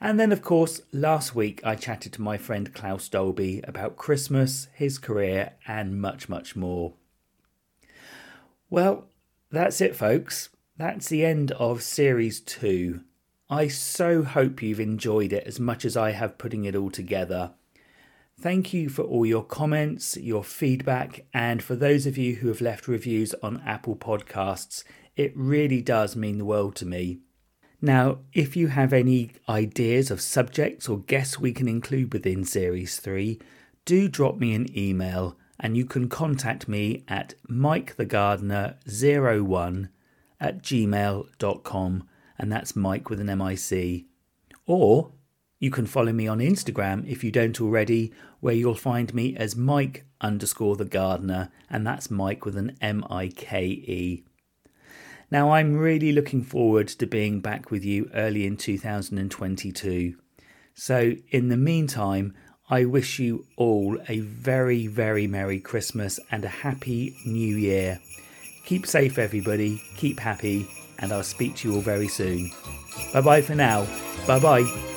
And 0.00 0.18
then, 0.18 0.32
of 0.32 0.40
course, 0.40 0.80
last 0.92 1.34
week 1.34 1.60
I 1.62 1.74
chatted 1.74 2.14
to 2.14 2.22
my 2.22 2.38
friend 2.38 2.72
Claus 2.72 3.10
Dalby 3.10 3.60
about 3.64 3.98
Christmas, 3.98 4.68
his 4.72 4.96
career, 4.96 5.52
and 5.68 6.00
much, 6.00 6.26
much 6.26 6.56
more. 6.56 6.94
Well, 8.70 9.08
that's 9.50 9.82
it, 9.82 9.94
folks. 9.94 10.48
That's 10.78 11.10
the 11.10 11.22
end 11.22 11.52
of 11.52 11.82
Series 11.82 12.40
2. 12.40 13.00
I 13.50 13.68
so 13.68 14.22
hope 14.22 14.62
you've 14.62 14.80
enjoyed 14.80 15.34
it 15.34 15.46
as 15.46 15.60
much 15.60 15.84
as 15.84 15.98
I 15.98 16.12
have 16.12 16.38
putting 16.38 16.64
it 16.64 16.74
all 16.74 16.90
together. 16.90 17.52
Thank 18.38 18.74
you 18.74 18.90
for 18.90 19.00
all 19.02 19.24
your 19.24 19.44
comments, 19.44 20.18
your 20.18 20.44
feedback, 20.44 21.24
and 21.32 21.62
for 21.62 21.74
those 21.74 22.04
of 22.06 22.18
you 22.18 22.34
who 22.36 22.48
have 22.48 22.60
left 22.60 22.86
reviews 22.86 23.32
on 23.42 23.62
Apple 23.64 23.96
Podcasts. 23.96 24.84
It 25.16 25.32
really 25.34 25.80
does 25.80 26.14
mean 26.14 26.36
the 26.36 26.44
world 26.44 26.76
to 26.76 26.84
me. 26.84 27.20
Now, 27.80 28.18
if 28.34 28.54
you 28.54 28.68
have 28.68 28.92
any 28.92 29.30
ideas 29.48 30.10
of 30.10 30.20
subjects 30.20 30.86
or 30.86 30.98
guests 30.98 31.38
we 31.38 31.52
can 31.52 31.66
include 31.66 32.12
within 32.12 32.44
Series 32.44 32.98
3, 32.98 33.40
do 33.86 34.06
drop 34.08 34.36
me 34.36 34.54
an 34.54 34.66
email 34.76 35.38
and 35.58 35.74
you 35.76 35.86
can 35.86 36.10
contact 36.10 36.68
me 36.68 37.04
at 37.08 37.32
mikethegardener01 37.48 39.88
at 40.38 40.62
gmail.com 40.62 42.08
and 42.38 42.52
that's 42.52 42.76
Mike 42.76 43.08
with 43.08 43.20
an 43.20 43.38
MIC. 43.38 44.04
Or 44.66 45.12
You 45.58 45.70
can 45.70 45.86
follow 45.86 46.12
me 46.12 46.28
on 46.28 46.38
Instagram 46.38 47.08
if 47.08 47.24
you 47.24 47.30
don't 47.30 47.60
already, 47.60 48.12
where 48.40 48.54
you'll 48.54 48.74
find 48.74 49.14
me 49.14 49.34
as 49.36 49.56
Mike 49.56 50.04
underscore 50.20 50.76
the 50.76 50.84
gardener, 50.84 51.50
and 51.70 51.86
that's 51.86 52.10
Mike 52.10 52.44
with 52.44 52.56
an 52.56 52.76
M 52.80 53.04
I 53.08 53.28
K 53.28 53.64
E. 53.64 54.24
Now, 55.30 55.52
I'm 55.52 55.76
really 55.76 56.12
looking 56.12 56.42
forward 56.42 56.88
to 56.88 57.06
being 57.06 57.40
back 57.40 57.70
with 57.70 57.84
you 57.84 58.08
early 58.14 58.46
in 58.46 58.56
2022. 58.56 60.14
So, 60.74 61.14
in 61.30 61.48
the 61.48 61.56
meantime, 61.56 62.34
I 62.68 62.84
wish 62.84 63.18
you 63.18 63.46
all 63.56 63.98
a 64.08 64.20
very, 64.20 64.86
very 64.86 65.26
Merry 65.26 65.58
Christmas 65.58 66.20
and 66.30 66.44
a 66.44 66.48
Happy 66.48 67.16
New 67.24 67.56
Year. 67.56 67.98
Keep 68.66 68.86
safe, 68.86 69.18
everybody, 69.18 69.80
keep 69.96 70.20
happy, 70.20 70.68
and 70.98 71.12
I'll 71.12 71.22
speak 71.22 71.56
to 71.56 71.68
you 71.68 71.76
all 71.76 71.80
very 71.80 72.08
soon. 72.08 72.50
Bye 73.12 73.20
bye 73.20 73.42
for 73.42 73.54
now. 73.54 73.86
Bye 74.26 74.40
bye. 74.40 74.95